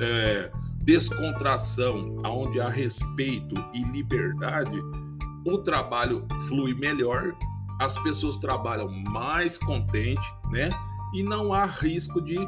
é, 0.00 0.50
descontração, 0.82 2.16
aonde 2.22 2.60
há 2.60 2.68
respeito 2.68 3.54
e 3.74 3.84
liberdade, 3.92 4.80
o 5.44 5.58
trabalho 5.58 6.26
flui 6.48 6.74
melhor, 6.74 7.32
as 7.80 7.98
pessoas 8.02 8.36
trabalham 8.36 8.88
mais 8.88 9.58
contente, 9.58 10.26
né? 10.50 10.70
E 11.14 11.22
não 11.22 11.52
há 11.52 11.66
risco 11.66 12.20
de 12.20 12.38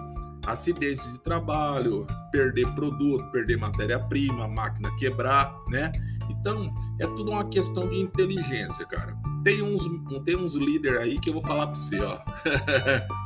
acidentes 0.47 1.11
de 1.13 1.19
trabalho, 1.19 2.07
perder 2.31 2.67
produto, 2.75 3.31
perder 3.31 3.59
matéria-prima, 3.59 4.47
máquina 4.49 4.95
quebrar, 4.97 5.55
né? 5.69 5.93
Então, 6.29 6.75
é 6.99 7.07
tudo 7.07 7.31
uma 7.31 7.45
questão 7.45 7.89
de 7.89 8.01
inteligência, 8.01 8.85
cara. 8.87 9.17
Tem 9.45 9.63
uns, 9.63 9.85
tem 10.25 10.37
uns 10.37 10.55
líderes 10.55 11.01
aí 11.01 11.21
que 11.21 11.31
eu 11.31 11.35
vou 11.35 11.43
falar 11.43 11.67
para 11.67 11.77
você, 11.77 12.01
ó. 12.01 12.19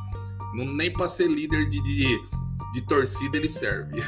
Não, 0.53 0.65
nem 0.65 0.91
para 0.91 1.07
ser 1.07 1.27
líder 1.27 1.69
de, 1.69 1.81
de, 1.81 2.19
de 2.73 2.81
torcida 2.81 3.37
ele 3.37 3.47
serve. 3.47 4.01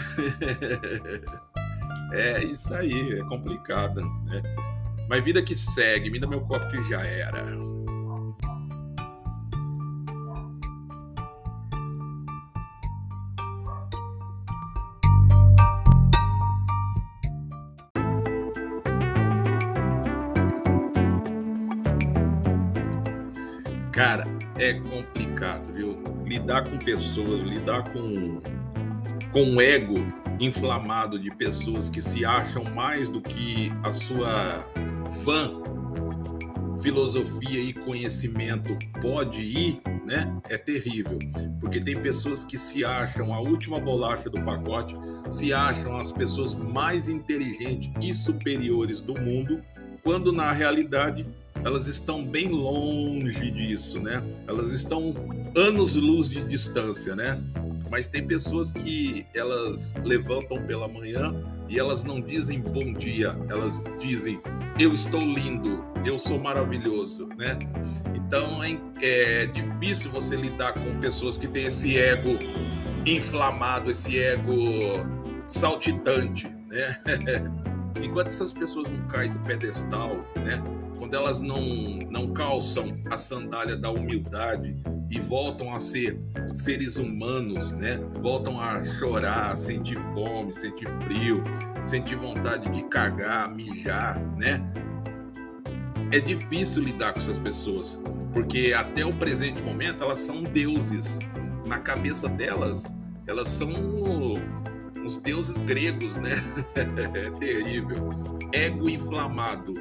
é 2.14 2.44
isso 2.44 2.74
aí, 2.74 3.20
é 3.20 3.24
complicado, 3.26 4.02
né? 4.26 4.42
Mas 5.10 5.24
vida 5.24 5.42
que 5.42 5.56
segue, 5.56 6.12
me 6.12 6.20
dá 6.20 6.28
meu 6.28 6.42
copo 6.42 6.68
que 6.70 6.84
já 6.90 7.02
era. 7.02 7.44
Cara, 23.92 24.24
é 24.56 24.74
complicado? 24.76 25.19
Lidar 26.40 26.68
com 26.68 26.78
pessoas, 26.78 27.42
lidar 27.42 27.92
com, 27.92 28.42
com 29.32 29.62
ego 29.62 29.98
inflamado 30.40 31.20
de 31.20 31.30
pessoas 31.32 31.90
que 31.90 32.02
se 32.02 32.26
acham 32.26 32.64
mais 32.64 33.10
do 33.10 33.22
que 33.22 33.70
a 33.84 33.92
sua 33.92 34.32
fã 35.24 35.60
filosofia 36.82 37.60
e 37.60 37.74
conhecimento 37.74 38.78
pode 39.02 39.40
ir, 39.40 39.82
né? 40.06 40.40
É 40.50 40.58
terrível, 40.58 41.20
porque 41.60 41.80
tem 41.80 42.02
pessoas 42.02 42.44
que 42.44 42.58
se 42.58 42.86
acham 42.86 43.34
a 43.34 43.42
última 43.42 43.80
bolacha 43.80 44.30
do 44.30 44.42
pacote, 44.42 44.96
se 45.28 45.54
acham 45.54 45.98
as 45.98 46.12
pessoas 46.12 46.56
mais 46.56 47.10
inteligentes 47.10 47.92
e 48.02 48.14
superiores 48.14 49.02
do 49.02 49.20
mundo, 49.20 49.62
quando 50.04 50.32
na 50.32 50.52
realidade 50.52 51.26
elas 51.64 51.88
estão 51.88 52.26
bem 52.26 52.48
longe 52.50 53.52
disso, 53.52 54.00
né? 54.00 54.24
Elas 54.48 54.72
estão 54.72 55.14
anos-luz 55.56 56.30
de 56.30 56.44
distância, 56.44 57.16
né? 57.16 57.42
Mas 57.90 58.08
tem 58.08 58.26
pessoas 58.26 58.72
que 58.72 59.26
elas 59.34 60.00
levantam 60.04 60.64
pela 60.66 60.88
manhã 60.88 61.34
e 61.68 61.78
elas 61.80 62.04
não 62.04 62.22
dizem 62.22 62.60
bom 62.60 62.94
dia, 62.94 63.36
elas 63.50 63.84
dizem 64.00 64.40
eu 64.80 64.94
estou 64.94 65.20
lindo, 65.20 65.86
eu 66.06 66.18
sou 66.18 66.40
maravilhoso, 66.40 67.28
né? 67.38 67.58
Então 68.16 68.64
é, 68.64 69.42
é 69.42 69.46
difícil 69.48 70.12
você 70.12 70.36
lidar 70.36 70.74
com 70.74 71.00
pessoas 71.00 71.36
que 71.36 71.48
têm 71.48 71.66
esse 71.66 71.98
ego 71.98 72.38
inflamado, 73.06 73.92
esse 73.92 74.18
ego 74.18 74.56
saltitante, 75.46 76.48
né? 76.68 77.02
Enquanto 78.02 78.28
essas 78.28 78.54
pessoas 78.54 78.90
não 78.90 79.08
caem 79.08 79.32
do 79.32 79.40
pedestal, 79.40 80.16
né? 80.38 80.62
quando 81.00 81.16
elas 81.16 81.40
não, 81.40 81.62
não 82.12 82.28
calçam 82.34 83.00
a 83.10 83.18
sandália 83.18 83.76
da 83.78 83.90
humildade 83.90 84.76
e 85.10 85.20
voltam 85.20 85.74
a 85.74 85.80
ser 85.80 86.20
seres 86.54 86.98
humanos, 86.98 87.72
né? 87.72 87.98
Voltam 88.22 88.60
a 88.60 88.84
chorar, 88.84 89.58
sentir 89.58 89.98
fome, 90.14 90.54
sentir 90.54 90.90
frio, 91.06 91.42
sentir 91.84 92.18
vontade 92.18 92.70
de 92.70 92.84
cagar, 92.84 93.50
mijar, 93.56 94.20
né? 94.38 94.62
É 96.12 96.20
difícil 96.20 96.84
lidar 96.84 97.14
com 97.14 97.20
essas 97.20 97.40
pessoas, 97.40 97.98
porque 98.34 98.74
até 98.78 99.06
o 99.06 99.14
presente 99.14 99.62
momento 99.62 100.04
elas 100.04 100.20
são 100.20 100.44
deuses. 100.44 101.20
Na 101.66 101.80
cabeça 101.80 102.28
delas, 102.28 102.94
elas 103.26 103.48
são 103.48 103.70
os 105.06 105.18
deuses 105.18 105.60
gregos, 105.60 106.16
né? 106.18 106.32
é 106.76 107.32
terrível. 107.32 108.10
Ego 108.52 108.90
inflamado 108.90 109.74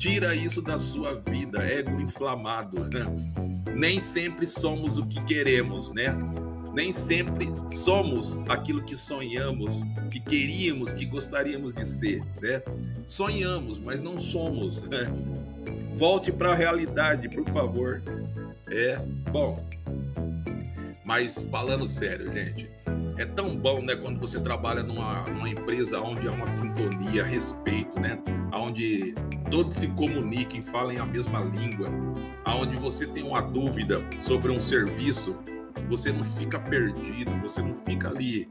Tira 0.00 0.34
isso 0.34 0.62
da 0.62 0.78
sua 0.78 1.20
vida, 1.20 1.62
ego 1.62 2.00
inflamado. 2.00 2.88
Né? 2.88 3.04
Nem 3.76 4.00
sempre 4.00 4.46
somos 4.46 4.96
o 4.96 5.04
que 5.04 5.22
queremos, 5.24 5.92
né? 5.92 6.16
Nem 6.72 6.90
sempre 6.90 7.46
somos 7.68 8.38
aquilo 8.48 8.82
que 8.82 8.96
sonhamos, 8.96 9.82
que 10.10 10.18
queríamos, 10.18 10.94
que 10.94 11.04
gostaríamos 11.04 11.74
de 11.74 11.86
ser, 11.86 12.24
né? 12.40 12.62
Sonhamos, 13.06 13.78
mas 13.78 14.00
não 14.00 14.18
somos. 14.18 14.80
Né? 14.80 15.06
Volte 15.96 16.32
para 16.32 16.52
a 16.52 16.54
realidade, 16.54 17.28
por 17.28 17.44
favor. 17.52 18.02
É 18.70 18.96
bom. 19.30 19.62
Mas 21.04 21.46
falando 21.50 21.86
sério, 21.86 22.32
gente, 22.32 22.70
é 23.20 23.26
tão 23.26 23.54
bom, 23.54 23.82
né, 23.82 23.94
quando 23.94 24.18
você 24.18 24.40
trabalha 24.40 24.82
numa, 24.82 25.28
numa 25.28 25.46
empresa 25.46 26.00
onde 26.00 26.26
há 26.26 26.32
uma 26.32 26.46
sintonia, 26.46 27.22
respeito, 27.22 28.00
né? 28.00 28.18
Onde 28.50 29.12
todos 29.50 29.76
se 29.76 29.88
comuniquem, 29.88 30.62
falem 30.62 30.98
a 30.98 31.04
mesma 31.04 31.40
língua, 31.40 31.90
aonde 32.46 32.76
você 32.76 33.06
tem 33.06 33.22
uma 33.22 33.42
dúvida 33.42 34.02
sobre 34.18 34.50
um 34.50 34.58
serviço, 34.58 35.36
você 35.86 36.10
não 36.10 36.24
fica 36.24 36.58
perdido, 36.58 37.30
você 37.42 37.60
não 37.60 37.74
fica 37.74 38.08
ali, 38.08 38.48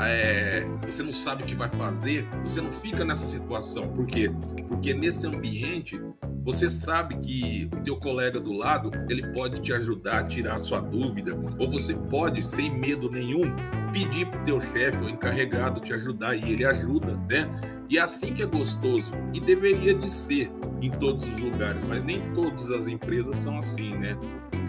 é, 0.00 0.64
você 0.86 1.02
não 1.02 1.12
sabe 1.12 1.42
o 1.42 1.46
que 1.46 1.54
vai 1.54 1.68
fazer, 1.70 2.28
você 2.42 2.60
não 2.60 2.70
fica 2.70 3.04
nessa 3.04 3.26
situação. 3.26 3.88
Por 3.88 4.06
quê? 4.06 4.30
Porque 4.68 4.92
nesse 4.92 5.26
ambiente 5.26 6.00
você 6.44 6.70
sabe 6.70 7.16
que 7.18 7.68
o 7.74 7.82
teu 7.82 7.96
colega 7.96 8.38
do 8.38 8.52
lado 8.52 8.90
ele 9.08 9.32
pode 9.32 9.60
te 9.60 9.72
ajudar 9.72 10.20
a 10.20 10.24
tirar 10.24 10.54
a 10.54 10.58
sua 10.58 10.80
dúvida, 10.80 11.36
ou 11.58 11.70
você 11.70 11.94
pode, 11.94 12.40
sem 12.40 12.70
medo 12.70 13.10
nenhum, 13.10 13.52
pedir 13.92 14.26
para 14.26 14.40
o 14.40 14.44
teu 14.44 14.60
chefe 14.60 15.02
ou 15.02 15.08
encarregado 15.08 15.80
te 15.80 15.92
ajudar 15.92 16.36
e 16.36 16.52
ele 16.52 16.64
ajuda, 16.64 17.16
né? 17.28 17.48
E 17.88 17.98
é 17.98 18.00
assim 18.00 18.32
que 18.32 18.42
é 18.42 18.46
gostoso 18.46 19.12
e 19.32 19.40
deveria 19.40 19.94
de 19.94 20.10
ser 20.10 20.50
em 20.80 20.90
todos 20.90 21.26
os 21.26 21.38
lugares, 21.38 21.82
mas 21.84 22.04
nem 22.04 22.20
todas 22.32 22.70
as 22.70 22.86
empresas 22.88 23.38
são 23.38 23.58
assim, 23.58 23.96
né? 23.96 24.16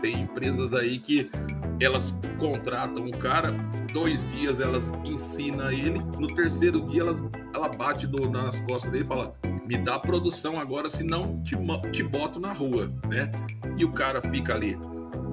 Tem 0.01 0.21
empresas 0.21 0.73
aí 0.73 0.97
que 0.97 1.29
elas 1.79 2.13
contratam 2.39 3.05
um 3.05 3.11
cara, 3.11 3.51
dois 3.93 4.29
dias 4.31 4.59
elas 4.59 4.93
ensinam 5.05 5.71
ele, 5.71 5.99
no 6.19 6.27
terceiro 6.27 6.81
dia 6.87 7.01
elas, 7.01 7.21
ela 7.53 7.69
bate 7.69 8.07
no, 8.07 8.29
nas 8.29 8.59
costas 8.59 8.91
dele 8.91 9.03
e 9.03 9.07
fala: 9.07 9.35
me 9.67 9.77
dá 9.77 9.99
produção 9.99 10.59
agora, 10.59 10.89
senão 10.89 11.41
te, 11.43 11.55
te 11.91 12.03
boto 12.03 12.39
na 12.39 12.53
rua, 12.53 12.91
né? 13.07 13.29
E 13.77 13.85
o 13.85 13.91
cara 13.91 14.21
fica 14.21 14.53
ali 14.53 14.77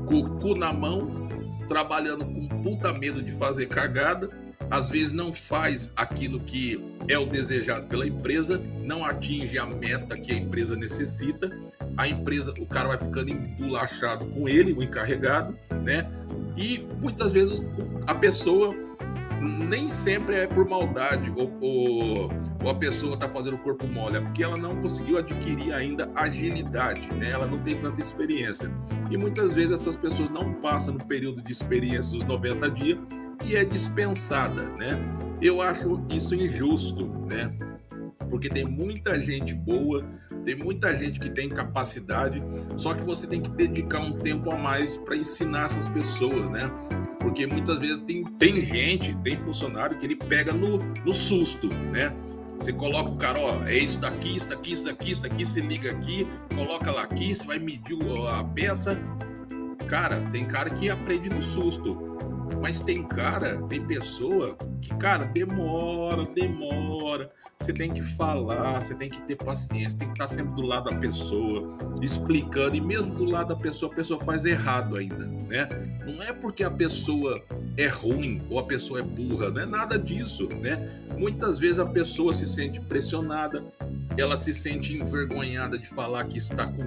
o 0.06 0.38
cu 0.38 0.54
na 0.54 0.72
mão, 0.72 1.28
trabalhando 1.66 2.24
com 2.24 2.48
puta 2.62 2.92
medo 2.92 3.22
de 3.22 3.32
fazer 3.32 3.66
cagada, 3.66 4.28
às 4.70 4.90
vezes 4.90 5.12
não 5.12 5.32
faz 5.32 5.92
aquilo 5.96 6.40
que 6.40 6.83
é 7.08 7.18
o 7.18 7.26
desejado 7.26 7.86
pela 7.86 8.06
empresa, 8.06 8.60
não 8.82 9.04
atinge 9.04 9.58
a 9.58 9.66
meta 9.66 10.16
que 10.16 10.32
a 10.32 10.36
empresa 10.36 10.74
necessita, 10.76 11.48
a 11.96 12.08
empresa, 12.08 12.52
o 12.58 12.66
cara 12.66 12.88
vai 12.88 12.98
ficando 12.98 13.30
embolachado 13.30 14.26
com 14.26 14.48
ele, 14.48 14.72
o 14.72 14.82
encarregado, 14.82 15.56
né? 15.82 16.10
E 16.56 16.86
muitas 17.00 17.32
vezes 17.32 17.62
a 18.06 18.14
pessoa 18.14 18.74
nem 19.44 19.88
sempre 19.88 20.36
é 20.36 20.46
por 20.46 20.68
maldade 20.68 21.32
ou, 21.36 21.52
ou, 21.60 22.30
ou 22.62 22.70
a 22.70 22.74
pessoa 22.74 23.14
está 23.14 23.28
fazendo 23.28 23.54
o 23.54 23.58
corpo 23.58 23.86
mole, 23.86 24.16
é 24.16 24.20
porque 24.20 24.42
ela 24.42 24.56
não 24.56 24.76
conseguiu 24.80 25.18
adquirir 25.18 25.72
ainda 25.72 26.10
agilidade, 26.14 27.06
né? 27.14 27.30
ela 27.30 27.46
não 27.46 27.62
tem 27.62 27.80
tanta 27.80 28.00
experiência. 28.00 28.70
E 29.10 29.16
muitas 29.16 29.54
vezes 29.54 29.72
essas 29.72 29.96
pessoas 29.96 30.30
não 30.30 30.54
passam 30.54 30.94
no 30.94 31.04
período 31.06 31.42
de 31.42 31.52
experiência 31.52 32.18
dos 32.18 32.24
90 32.24 32.70
dias 32.70 32.98
e 33.44 33.56
é 33.56 33.64
dispensada. 33.64 34.62
Né? 34.72 34.98
Eu 35.40 35.60
acho 35.60 36.04
isso 36.10 36.34
injusto, 36.34 37.06
né? 37.26 37.52
porque 38.34 38.48
tem 38.48 38.64
muita 38.64 39.18
gente 39.18 39.54
boa, 39.54 40.04
tem 40.44 40.56
muita 40.56 40.92
gente 40.96 41.20
que 41.20 41.30
tem 41.30 41.48
capacidade, 41.48 42.42
só 42.76 42.94
que 42.94 43.02
você 43.02 43.26
tem 43.26 43.40
que 43.40 43.50
dedicar 43.50 44.00
um 44.00 44.12
tempo 44.12 44.50
a 44.50 44.56
mais 44.56 44.96
para 44.96 45.16
ensinar 45.16 45.66
essas 45.66 45.86
pessoas, 45.86 46.50
né? 46.50 46.68
Porque 47.24 47.46
muitas 47.46 47.78
vezes 47.78 47.96
tem, 48.06 48.22
tem 48.22 48.60
gente, 48.60 49.16
tem 49.16 49.34
funcionário 49.34 49.98
que 49.98 50.04
ele 50.04 50.14
pega 50.14 50.52
no, 50.52 50.76
no 50.76 51.14
susto, 51.14 51.68
né? 51.68 52.14
Você 52.54 52.70
coloca 52.70 53.10
o 53.10 53.16
cara, 53.16 53.40
ó, 53.40 53.64
é 53.64 53.78
isso 53.78 53.98
daqui, 53.98 54.36
isso 54.36 54.50
daqui, 54.50 54.74
isso 54.74 54.84
daqui, 54.84 55.10
isso 55.10 55.22
daqui, 55.22 55.46
você 55.46 55.60
liga 55.62 55.90
aqui, 55.90 56.28
coloca 56.54 56.92
lá 56.92 57.02
aqui, 57.02 57.34
você 57.34 57.46
vai 57.46 57.58
medir 57.58 57.96
a 58.30 58.44
peça. 58.44 59.00
Cara, 59.88 60.20
tem 60.32 60.44
cara 60.44 60.68
que 60.68 60.90
aprende 60.90 61.30
no 61.30 61.40
susto. 61.40 62.03
Mas 62.64 62.80
tem 62.80 63.02
cara, 63.02 63.60
tem 63.68 63.78
pessoa 63.78 64.56
que, 64.80 64.88
cara, 64.94 65.26
demora, 65.26 66.24
demora. 66.24 67.30
Você 67.58 67.74
tem 67.74 67.92
que 67.92 68.02
falar, 68.02 68.80
você 68.80 68.94
tem 68.94 69.10
que 69.10 69.20
ter 69.20 69.36
paciência, 69.36 69.98
tem 69.98 70.08
que 70.08 70.14
estar 70.14 70.28
sempre 70.28 70.54
do 70.54 70.62
lado 70.62 70.90
da 70.90 70.96
pessoa, 70.96 71.76
explicando. 72.00 72.74
E 72.74 72.80
mesmo 72.80 73.14
do 73.14 73.26
lado 73.26 73.48
da 73.48 73.56
pessoa, 73.56 73.92
a 73.92 73.94
pessoa 73.94 74.18
faz 74.18 74.46
errado 74.46 74.96
ainda, 74.96 75.26
né? 75.46 75.68
Não 76.06 76.22
é 76.22 76.32
porque 76.32 76.64
a 76.64 76.70
pessoa 76.70 77.44
é 77.76 77.86
ruim 77.86 78.42
ou 78.48 78.58
a 78.58 78.64
pessoa 78.64 79.00
é 79.00 79.02
burra, 79.02 79.50
não 79.50 79.60
é 79.60 79.66
nada 79.66 79.98
disso, 79.98 80.48
né? 80.48 81.04
Muitas 81.18 81.58
vezes 81.58 81.78
a 81.78 81.84
pessoa 81.84 82.32
se 82.32 82.46
sente 82.46 82.80
pressionada, 82.80 83.62
ela 84.16 84.38
se 84.38 84.54
sente 84.54 84.94
envergonhada 84.94 85.78
de 85.78 85.86
falar 85.86 86.24
que 86.24 86.38
está 86.38 86.66
com 86.66 86.82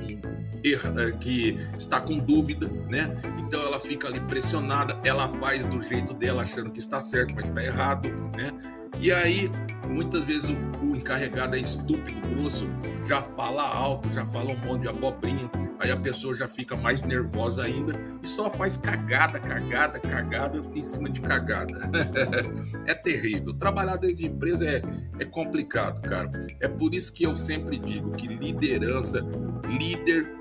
eh, 0.64 1.12
que 1.20 1.58
está 1.78 2.00
com 2.00 2.18
dúvida, 2.18 2.68
né? 2.90 3.16
Então 3.40 3.62
ela 3.62 3.80
fica 3.80 4.08
ali 4.08 4.20
pressionada, 4.22 5.00
ela 5.04 5.28
faz 5.40 5.66
do 5.68 5.82
jeito 5.82 6.14
dela 6.14 6.44
achando 6.44 6.72
que 6.72 6.80
está 6.80 7.00
certo, 7.02 7.34
mas 7.36 7.50
está 7.50 7.64
errado, 7.64 8.10
né? 8.36 8.52
E 9.00 9.12
aí 9.12 9.50
muitas 9.88 10.24
vezes 10.24 10.50
o, 10.50 10.86
o, 10.86 10.96
encarregado 10.96 11.56
é 11.56 11.60
estúpido, 11.60 12.20
grosso, 12.30 12.68
já 13.08 13.22
fala 13.22 13.64
alto, 13.64 14.10
já 14.10 14.26
fala 14.26 14.52
um 14.52 14.58
monte 14.58 14.82
de 14.82 14.90
abobrinha, 14.90 15.50
aí 15.80 15.92
a 15.92 15.98
pessoa 15.98 16.34
já 16.34 16.48
fica 16.48 16.76
mais 16.76 17.04
nervosa 17.04 17.64
ainda 17.64 18.00
e 18.22 18.28
só 18.28 18.50
faz 18.50 18.76
cagada, 18.76 19.40
cagada, 19.40 20.00
cagada 20.00 20.62
em 20.76 20.82
cima 20.82 21.10
de 21.10 21.22
cagada. 21.22 21.90
é 22.86 22.94
terrível. 22.94 23.54
Trabalhar 23.54 23.98
dentro 23.98 24.18
de 24.18 24.26
empresa 24.26 24.66
é, 24.68 24.82
é 25.20 25.26
complicado, 25.26 26.02
cara. 26.02 26.30
É 26.60 26.68
por 26.68 26.94
isso 26.94 27.14
que 27.14 27.24
eu 27.24 27.36
sempre 27.36 27.78
digo 27.78 28.12
que 28.12 28.28
liderança, 28.28 29.22
líder 29.70 30.38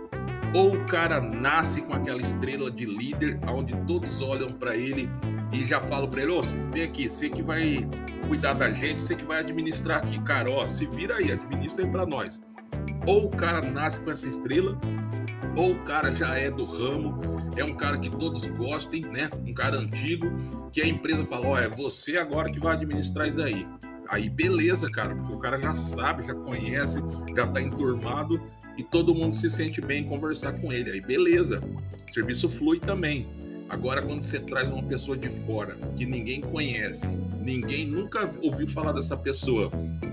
ou 0.56 0.74
o 0.74 0.86
cara 0.86 1.20
nasce 1.20 1.82
com 1.82 1.92
aquela 1.92 2.20
estrela 2.20 2.70
de 2.70 2.86
líder, 2.86 3.38
onde 3.46 3.76
todos 3.84 4.22
olham 4.22 4.50
para 4.50 4.74
ele 4.74 5.06
e 5.52 5.66
já 5.66 5.82
falam 5.82 6.08
para 6.08 6.22
ele: 6.22 6.32
Ô, 6.32 6.40
oh, 6.40 6.72
vem 6.72 6.82
aqui, 6.82 7.10
você 7.10 7.28
que 7.28 7.42
vai 7.42 7.86
cuidar 8.26 8.54
da 8.54 8.72
gente, 8.72 9.02
você 9.02 9.14
que 9.14 9.24
vai 9.24 9.40
administrar 9.40 9.98
aqui, 9.98 10.18
cara, 10.22 10.50
ó, 10.50 10.66
se 10.66 10.86
vira 10.86 11.16
aí, 11.16 11.30
administra 11.30 11.84
aí 11.84 11.90
para 11.90 12.06
nós. 12.06 12.40
Ou 13.06 13.26
o 13.26 13.30
cara 13.30 13.60
nasce 13.60 14.00
com 14.00 14.10
essa 14.10 14.26
estrela, 14.26 14.80
ou 15.54 15.72
o 15.72 15.84
cara 15.84 16.10
já 16.14 16.38
é 16.38 16.50
do 16.50 16.64
ramo, 16.64 17.20
é 17.54 17.62
um 17.62 17.74
cara 17.74 17.98
que 17.98 18.08
todos 18.08 18.46
gostem, 18.46 19.02
né? 19.02 19.28
Um 19.46 19.52
cara 19.52 19.76
antigo, 19.76 20.26
que 20.72 20.80
a 20.80 20.86
empresa 20.86 21.22
fala: 21.26 21.48
ó, 21.48 21.58
é 21.58 21.68
você 21.68 22.16
agora 22.16 22.50
que 22.50 22.58
vai 22.58 22.76
administrar 22.76 23.28
isso 23.28 23.42
aí. 23.42 23.68
Aí 24.08 24.30
beleza, 24.30 24.90
cara, 24.90 25.14
porque 25.14 25.34
o 25.34 25.38
cara 25.38 25.58
já 25.58 25.74
sabe, 25.74 26.24
já 26.24 26.34
conhece, 26.34 27.02
já 27.36 27.46
tá 27.46 27.60
enturmado 27.60 28.40
e 28.76 28.82
todo 28.82 29.14
mundo 29.14 29.34
se 29.34 29.50
sente 29.50 29.80
bem 29.80 30.02
em 30.02 30.04
conversar 30.04 30.52
com 30.54 30.72
ele. 30.72 30.90
Aí 30.90 31.00
beleza, 31.00 31.62
o 32.08 32.12
serviço 32.12 32.48
flui 32.48 32.78
também. 32.78 33.26
Agora, 33.68 34.00
quando 34.00 34.22
você 34.22 34.38
traz 34.38 34.70
uma 34.70 34.82
pessoa 34.82 35.16
de 35.16 35.28
fora 35.28 35.76
que 35.96 36.06
ninguém 36.06 36.40
conhece, 36.40 37.08
ninguém 37.40 37.84
nunca 37.84 38.30
ouviu 38.40 38.68
falar 38.68 38.92
dessa 38.92 39.16
pessoa, 39.16 39.70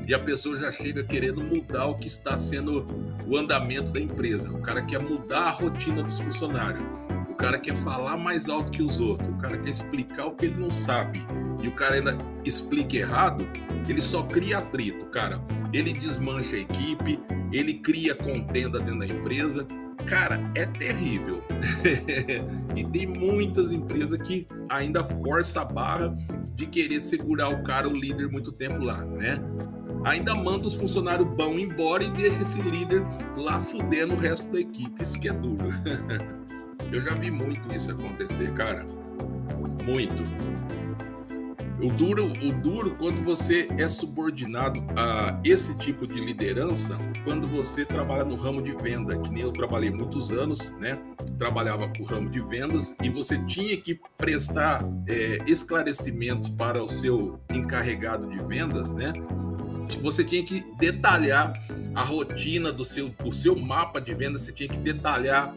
e 0.08 0.14
a 0.14 0.18
pessoa 0.18 0.58
já 0.58 0.72
chega 0.72 1.04
querendo 1.04 1.44
mudar 1.44 1.86
o 1.86 1.96
que 1.96 2.08
está 2.08 2.36
sendo 2.36 2.84
o 3.28 3.38
andamento 3.38 3.92
da 3.92 4.00
empresa, 4.00 4.52
o 4.52 4.60
cara 4.60 4.82
quer 4.82 5.00
mudar 5.00 5.44
a 5.44 5.52
rotina 5.52 6.02
dos 6.02 6.20
funcionários, 6.20 6.84
o 7.30 7.36
cara 7.36 7.60
quer 7.60 7.76
falar 7.76 8.18
mais 8.18 8.50
alto 8.50 8.72
que 8.72 8.82
os 8.82 9.00
outros, 9.00 9.30
o 9.30 9.38
cara 9.38 9.58
quer 9.58 9.70
explicar 9.70 10.26
o 10.26 10.36
que 10.36 10.46
ele 10.46 10.60
não 10.60 10.72
sabe, 10.72 11.22
e 11.62 11.68
o 11.68 11.72
cara 11.76 11.96
ainda 11.96 12.18
explica 12.44 12.98
errado, 12.98 13.48
ele 13.88 14.02
só 14.02 14.24
cria 14.24 14.60
atrito, 14.60 15.06
cara. 15.08 15.42
Ele 15.72 15.94
desmancha 15.94 16.56
a 16.56 16.60
equipe, 16.60 17.20
ele 17.52 17.76
cria 17.76 18.16
contenda 18.16 18.80
dentro 18.80 19.00
da 19.00 19.08
empresa 19.08 19.66
Cara, 20.06 20.40
é 20.56 20.66
terrível. 20.66 21.44
e 22.76 22.84
tem 22.84 23.08
muitas 23.08 23.72
empresas 23.72 24.18
que 24.18 24.46
ainda 24.70 25.04
força 25.04 25.62
a 25.62 25.66
barra 25.66 26.16
de 26.56 26.66
querer 26.66 27.00
segurar 27.00 27.50
o 27.50 27.64
cara, 27.64 27.88
o 27.88 27.94
líder, 27.96 28.30
muito 28.30 28.52
tempo 28.52 28.84
lá, 28.84 29.04
né? 29.06 29.40
Ainda 30.04 30.36
manda 30.36 30.68
os 30.68 30.76
funcionários 30.76 31.28
bons 31.28 31.60
embora 31.60 32.04
e 32.04 32.12
deixa 32.12 32.42
esse 32.42 32.62
líder 32.62 33.02
lá 33.38 33.62
fudendo 33.62 34.14
o 34.14 34.18
resto 34.18 34.52
da 34.52 34.60
equipe. 34.60 35.02
Isso 35.02 35.20
que 35.20 35.30
é 35.30 35.34
duro. 35.34 35.70
Eu 36.92 37.02
já 37.02 37.16
vi 37.16 37.32
muito 37.32 37.74
isso 37.74 37.92
acontecer, 37.92 38.54
cara. 38.54 38.86
Muito. 39.86 40.22
O 41.84 41.92
duro, 41.92 42.32
o 42.42 42.54
duro 42.54 42.96
quando 42.96 43.22
você 43.22 43.68
é 43.78 43.90
subordinado 43.90 44.82
a 44.96 45.38
esse 45.44 45.78
tipo 45.78 46.08
de 46.08 46.14
liderança, 46.14 46.98
quando 47.26 47.46
você 47.46 47.86
trabalha 47.86 48.24
no 48.24 48.38
ramo 48.38 48.62
de 48.62 48.72
venda, 48.72 49.18
que 49.18 49.30
nem 49.30 49.44
eu 49.44 49.52
trabalhei 49.52 49.92
muitos 49.92 50.32
anos, 50.32 50.72
né? 50.80 50.98
Trabalhava 51.38 51.90
com 51.90 52.02
o 52.02 52.06
ramo 52.06 52.30
de 52.30 52.40
vendas 52.40 52.96
e 53.04 53.10
você 53.10 53.38
tinha 53.44 53.76
que 53.76 54.00
prestar 54.16 54.82
é, 55.10 55.40
esclarecimentos 55.46 56.50
para 56.50 56.82
o 56.82 56.88
seu 56.88 57.38
encarregado 57.54 58.30
de 58.30 58.42
vendas, 58.46 58.92
né? 58.92 59.12
Você 60.02 60.24
tinha 60.24 60.42
que 60.42 60.64
detalhar 60.80 61.52
a 61.94 62.02
rotina 62.02 62.72
do 62.72 62.86
seu, 62.86 63.14
o 63.26 63.34
seu 63.34 63.58
mapa 63.58 64.00
de 64.00 64.14
vendas, 64.14 64.44
você 64.44 64.54
tinha 64.54 64.70
que 64.70 64.78
detalhar 64.78 65.54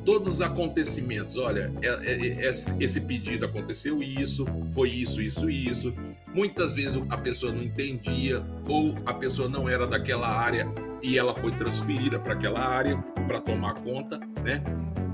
todos 0.00 0.34
os 0.34 0.40
acontecimentos. 0.40 1.36
Olha, 1.36 1.72
é, 1.82 1.88
é, 1.88 2.46
é, 2.46 2.50
esse 2.50 3.00
pedido 3.02 3.46
aconteceu 3.46 4.02
isso, 4.02 4.46
foi 4.70 4.88
isso, 4.88 5.20
isso, 5.20 5.48
isso. 5.48 5.94
Muitas 6.34 6.74
vezes 6.74 7.00
a 7.08 7.16
pessoa 7.16 7.52
não 7.52 7.62
entendia 7.62 8.44
ou 8.68 8.96
a 9.06 9.14
pessoa 9.14 9.48
não 9.48 9.68
era 9.68 9.86
daquela 9.86 10.28
área 10.28 10.66
e 11.02 11.18
ela 11.18 11.34
foi 11.34 11.52
transferida 11.52 12.18
para 12.18 12.34
aquela 12.34 12.60
área 12.60 12.96
para 13.26 13.40
tomar 13.40 13.74
conta, 13.74 14.18
né? 14.44 14.62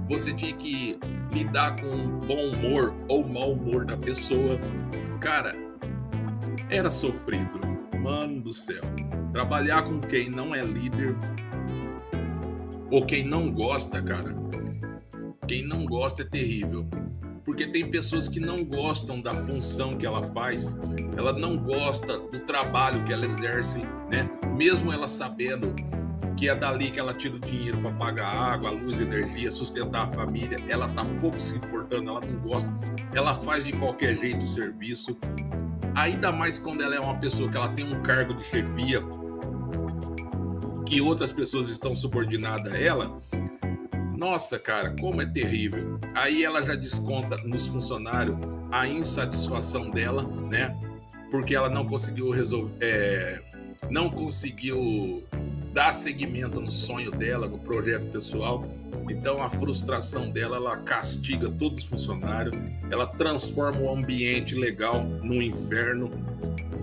Você 0.09 0.33
tinha 0.33 0.55
que 0.55 0.99
lidar 1.35 1.81
com 1.81 1.88
o 1.88 2.09
bom 2.27 2.49
humor 2.51 2.96
ou 3.09 3.27
mau 3.27 3.53
humor 3.53 3.85
da 3.85 3.96
pessoa. 3.96 4.59
Cara, 5.20 5.55
era 6.70 6.90
sofrido. 6.90 7.77
Mano 8.01 8.40
do 8.40 8.53
céu. 8.53 8.83
Trabalhar 9.33 9.83
com 9.83 10.01
quem 10.01 10.31
não 10.31 10.55
é 10.55 10.62
líder 10.64 11.16
ou 12.90 13.05
quem 13.05 13.25
não 13.25 13.51
gosta, 13.51 14.01
cara, 14.01 14.35
quem 15.46 15.62
não 15.62 15.85
gosta 15.85 16.22
é 16.22 16.24
terrível. 16.24 16.87
Porque 17.44 17.66
tem 17.66 17.88
pessoas 17.88 18.26
que 18.26 18.40
não 18.40 18.64
gostam 18.64 19.20
da 19.20 19.35
função 19.35 19.96
que 19.96 20.04
ela 20.04 20.22
faz, 20.32 20.76
ela 21.16 21.32
não 21.32 21.56
gosta 21.56 22.18
do 22.18 22.40
trabalho 22.40 23.04
que 23.04 23.12
ela 23.12 23.24
exerce, 23.24 23.78
né? 24.11 24.28
Mesmo 24.56 24.92
ela 24.92 25.06
sabendo 25.06 25.72
que 26.37 26.48
é 26.48 26.54
dali 26.54 26.90
que 26.90 26.98
ela 26.98 27.14
tira 27.14 27.37
o 27.37 27.38
dinheiro 27.38 27.78
para 27.78 27.92
pagar 27.92 28.26
água, 28.26 28.70
luz, 28.70 28.98
energia, 28.98 29.48
sustentar 29.50 30.06
a 30.06 30.09
família, 30.09 30.59
ela 30.68 30.88
tá 30.88 31.04
pouco 31.20 31.38
se 31.38 31.54
importando, 31.54 32.11
ela 32.11 32.20
não 32.20 32.40
gosta, 32.40 32.68
ela 33.14 33.32
faz 33.32 33.64
de 33.64 33.72
qualquer 33.72 34.16
jeito 34.16 34.42
o 34.42 34.46
serviço. 34.46 35.16
Ainda 35.94 36.32
mais 36.32 36.59
quando 36.59 36.82
ela 36.82 36.96
é 36.96 37.00
uma 37.00 37.16
pessoa 37.16 37.48
que 37.48 37.56
ela 37.56 37.68
tem 37.68 37.87
um 37.87 38.02
cargo 38.02 38.35
de 38.35 38.44
chefia, 38.44 39.00
que 40.87 41.00
outras 41.00 41.32
pessoas 41.32 41.68
estão 41.68 41.94
subordinadas 41.94 42.72
a 42.72 42.78
ela, 42.78 43.18
nossa, 44.16 44.59
cara, 44.59 44.90
como 44.98 45.20
é 45.20 45.26
terrível. 45.26 45.98
Aí 46.14 46.44
ela 46.44 46.62
já 46.62 46.74
desconta 46.74 47.37
nos 47.38 47.66
funcionários 47.66 48.37
a 48.72 48.88
insatisfação 48.88 49.90
dela, 49.90 50.22
né? 50.22 50.74
Porque 51.31 51.55
ela 51.55 51.68
não 51.68 51.87
conseguiu 51.87 52.31
resolver, 52.31 52.74
é, 52.81 53.42
não 53.90 54.09
conseguiu 54.09 55.22
dar 55.72 55.92
seguimento 55.92 56.61
no 56.61 56.70
sonho 56.70 57.11
dela, 57.11 57.46
no 57.46 57.59
projeto 57.59 58.11
pessoal. 58.11 58.66
Então 59.11 59.42
a 59.42 59.50
frustração 59.50 60.31
dela, 60.31 60.57
ela 60.57 60.79
castiga 60.79 61.48
todos 61.50 61.85
os 61.85 61.88
funcionários, 61.90 62.57
ela 62.90 63.07
transforma 63.07 63.81
o 63.81 63.94
ambiente 63.94 64.55
legal 64.55 65.05
num 65.05 65.42
inferno, 65.42 66.11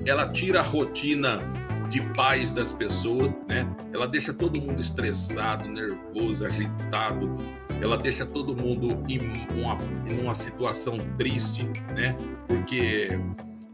ela 0.06 0.30
tira 0.30 0.60
a 0.60 0.64
rotina 0.64 1.42
de 1.90 2.02
paz 2.14 2.52
das 2.52 2.72
pessoas, 2.72 3.32
né? 3.48 3.68
Ela 3.94 4.08
deixa 4.08 4.34
todo 4.34 4.60
mundo 4.60 4.82
estressado, 4.82 5.68
nervoso, 5.70 6.46
agitado. 6.46 7.34
Ela 7.82 7.98
deixa 7.98 8.26
todo 8.26 8.56
mundo 8.56 9.04
em 9.10 9.20
uma, 9.60 9.78
em 10.06 10.22
uma 10.22 10.34
situação 10.34 10.98
triste, 11.18 11.66
né? 11.96 12.16
Porque 12.48 13.10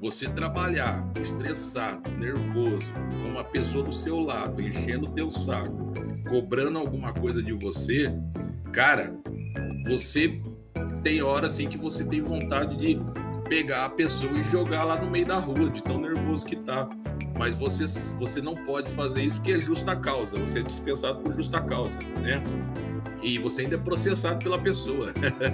você 0.02 0.30
trabalhar 0.30 1.06
estressado, 1.20 2.10
nervoso, 2.12 2.92
com 3.24 3.30
uma 3.30 3.44
pessoa 3.44 3.84
do 3.84 3.94
seu 3.94 4.20
lado, 4.20 4.62
enchendo 4.62 5.08
o 5.08 5.12
teu 5.12 5.30
saco, 5.30 5.94
cobrando 6.28 6.78
alguma 6.78 7.14
coisa 7.14 7.44
de 7.44 7.52
você, 7.52 8.12
cara, 8.72 9.14
você 9.88 10.42
tem 11.04 11.22
hora 11.22 11.48
assim 11.48 11.68
que 11.68 11.78
você 11.78 12.04
tem 12.06 12.22
vontade 12.22 12.78
de 12.78 13.00
pegar 13.50 13.86
a 13.86 13.90
pessoa 13.90 14.32
e 14.38 14.44
jogar 14.44 14.84
lá 14.84 14.96
no 14.96 15.10
meio 15.10 15.26
da 15.26 15.38
rua, 15.38 15.70
de 15.70 15.82
tão 15.82 16.00
nervoso 16.00 16.46
que 16.46 16.56
tá. 16.56 16.88
Mas 17.38 17.56
você, 17.56 17.86
você 18.18 18.42
não 18.42 18.54
pode 18.54 18.92
fazer 18.92 19.24
isso 19.24 19.38
porque 19.38 19.54
é 19.54 19.60
justa 19.60 19.96
causa, 19.96 20.38
você 20.38 20.60
é 20.60 20.62
dispensado 20.62 21.20
por 21.20 21.34
justa 21.34 21.60
causa, 21.60 21.98
né? 22.22 22.42
E 23.24 23.40
você 23.40 23.64
ainda 23.64 23.76
é 23.76 23.80
processado 23.80 24.40
pela 24.40 24.60
pessoa. 24.60 25.14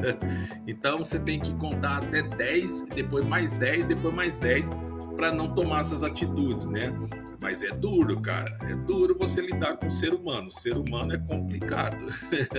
então 0.67 0.99
você 0.99 1.17
tem 1.17 1.39
que 1.39 1.53
contar 1.55 2.03
até 2.03 2.21
10, 2.21 2.87
depois 2.95 3.25
mais 3.25 3.53
10, 3.53 3.85
depois 3.85 4.13
mais 4.13 4.33
10, 4.33 4.69
para 5.15 5.31
não 5.31 5.53
tomar 5.53 5.79
essas 5.79 6.03
atitudes, 6.03 6.67
né? 6.67 6.93
Mas 7.41 7.61
é 7.61 7.71
duro, 7.71 8.19
cara. 8.19 8.51
É 8.63 8.75
duro 8.75 9.15
você 9.17 9.41
lidar 9.41 9.77
com 9.77 9.87
o 9.87 9.91
ser 9.91 10.13
humano. 10.13 10.47
O 10.47 10.51
ser 10.51 10.75
humano 10.75 11.13
é 11.13 11.17
complicado. 11.19 11.97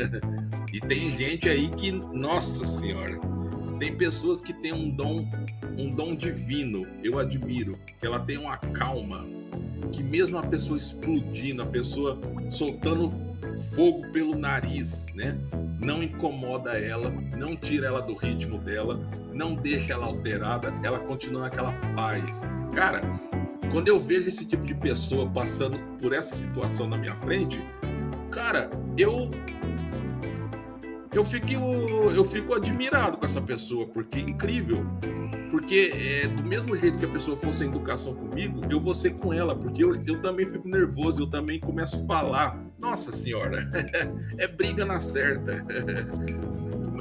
e 0.72 0.80
tem 0.80 1.10
gente 1.10 1.48
aí 1.48 1.68
que, 1.70 1.90
nossa 1.90 2.64
senhora, 2.64 3.18
tem 3.78 3.94
pessoas 3.94 4.40
que 4.40 4.52
têm 4.52 4.72
um 4.72 4.90
dom, 4.90 5.28
um 5.78 5.90
dom 5.90 6.14
divino, 6.14 6.86
eu 7.02 7.18
admiro, 7.18 7.78
que 7.98 8.06
ela 8.06 8.20
tem 8.20 8.38
uma 8.38 8.56
calma, 8.56 9.26
que 9.92 10.02
mesmo 10.02 10.38
a 10.38 10.42
pessoa 10.42 10.78
explodindo, 10.78 11.62
a 11.62 11.66
pessoa 11.66 12.18
soltando 12.50 13.10
fogo 13.74 14.10
pelo 14.12 14.36
nariz, 14.36 15.06
né? 15.14 15.38
Não 15.78 16.02
incomoda 16.02 16.78
ela, 16.78 17.10
não 17.36 17.54
tira 17.54 17.86
ela 17.86 18.00
do 18.00 18.14
ritmo 18.14 18.58
dela, 18.58 19.00
não 19.32 19.54
deixa 19.54 19.92
ela 19.92 20.06
alterada, 20.06 20.72
ela 20.82 20.98
continua 20.98 21.42
naquela 21.42 21.72
paz. 21.94 22.42
Cara, 22.74 23.00
quando 23.70 23.88
eu 23.88 24.00
vejo 24.00 24.28
esse 24.28 24.48
tipo 24.48 24.64
de 24.64 24.74
pessoa 24.74 25.28
passando 25.28 25.78
por 26.00 26.12
essa 26.12 26.34
situação 26.34 26.88
na 26.88 26.96
minha 26.96 27.14
frente, 27.14 27.60
cara, 28.30 28.70
eu 28.96 29.28
eu 31.16 31.24
fico, 31.24 31.46
eu 32.14 32.24
fico 32.24 32.54
admirado 32.54 33.16
com 33.16 33.24
essa 33.24 33.40
pessoa, 33.40 33.86
porque 33.86 34.18
é 34.18 34.22
incrível. 34.22 34.86
Porque 35.50 35.92
é, 35.94 36.28
do 36.28 36.42
mesmo 36.42 36.76
jeito 36.76 36.98
que 36.98 37.06
a 37.06 37.08
pessoa 37.08 37.36
fosse 37.36 37.64
em 37.64 37.68
educação 37.68 38.14
comigo, 38.14 38.60
eu 38.68 38.78
vou 38.78 38.92
ser 38.92 39.14
com 39.14 39.32
ela, 39.32 39.56
porque 39.56 39.82
eu, 39.82 39.94
eu 40.06 40.20
também 40.20 40.46
fico 40.46 40.68
nervoso, 40.68 41.22
eu 41.22 41.26
também 41.26 41.58
começo 41.58 42.02
a 42.02 42.06
falar. 42.06 42.62
Nossa 42.78 43.10
senhora, 43.10 43.66
é 44.36 44.46
briga 44.46 44.84
na 44.84 45.00
certa. 45.00 45.64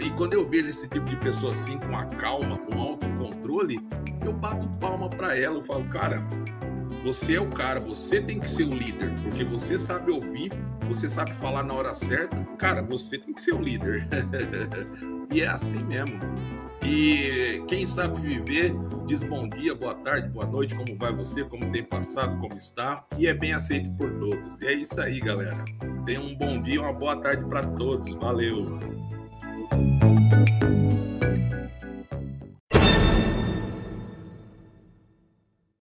E 0.01 0.09
quando 0.09 0.33
eu 0.33 0.47
vejo 0.49 0.69
esse 0.69 0.89
tipo 0.89 1.05
de 1.05 1.15
pessoa 1.15 1.53
assim, 1.53 1.77
com 1.77 1.95
a 1.95 2.05
calma, 2.05 2.57
com 2.57 2.77
autocontrole, 2.81 3.79
eu 4.25 4.33
bato 4.33 4.67
palma 4.77 5.09
para 5.09 5.37
ela, 5.39 5.55
eu 5.55 5.63
falo, 5.63 5.85
cara, 5.85 6.21
você 7.01 7.35
é 7.35 7.41
o 7.41 7.49
cara, 7.49 7.79
você 7.79 8.19
tem 8.19 8.37
que 8.37 8.49
ser 8.49 8.65
o 8.65 8.73
líder, 8.73 9.13
porque 9.23 9.45
você 9.45 9.79
sabe 9.79 10.11
ouvir, 10.11 10.51
você 10.85 11.09
sabe 11.09 11.33
falar 11.33 11.63
na 11.63 11.73
hora 11.73 11.93
certa. 11.93 12.43
Cara, 12.57 12.81
você 12.81 13.17
tem 13.17 13.33
que 13.33 13.41
ser 13.41 13.53
o 13.53 13.61
líder. 13.61 14.07
e 15.31 15.41
é 15.41 15.47
assim 15.47 15.83
mesmo. 15.83 16.19
E 16.83 17.63
quem 17.67 17.85
sabe 17.85 18.19
viver 18.19 18.75
diz 19.07 19.23
bom 19.23 19.49
dia, 19.49 19.73
boa 19.73 19.95
tarde, 19.95 20.29
boa 20.29 20.45
noite, 20.45 20.75
como 20.75 20.95
vai 20.97 21.13
você, 21.13 21.43
como 21.43 21.71
tem 21.71 21.83
passado, 21.83 22.37
como 22.37 22.53
está, 22.55 23.03
e 23.17 23.25
é 23.25 23.33
bem 23.33 23.53
aceito 23.53 23.89
por 23.97 24.11
todos. 24.19 24.61
E 24.61 24.67
é 24.67 24.73
isso 24.73 25.01
aí, 25.01 25.19
galera. 25.19 25.65
Tenha 26.05 26.21
um 26.21 26.35
bom 26.35 26.61
dia, 26.61 26.81
uma 26.81 26.93
boa 26.93 27.17
tarde 27.19 27.43
para 27.45 27.63
todos. 27.63 28.13
Valeu. 28.15 28.79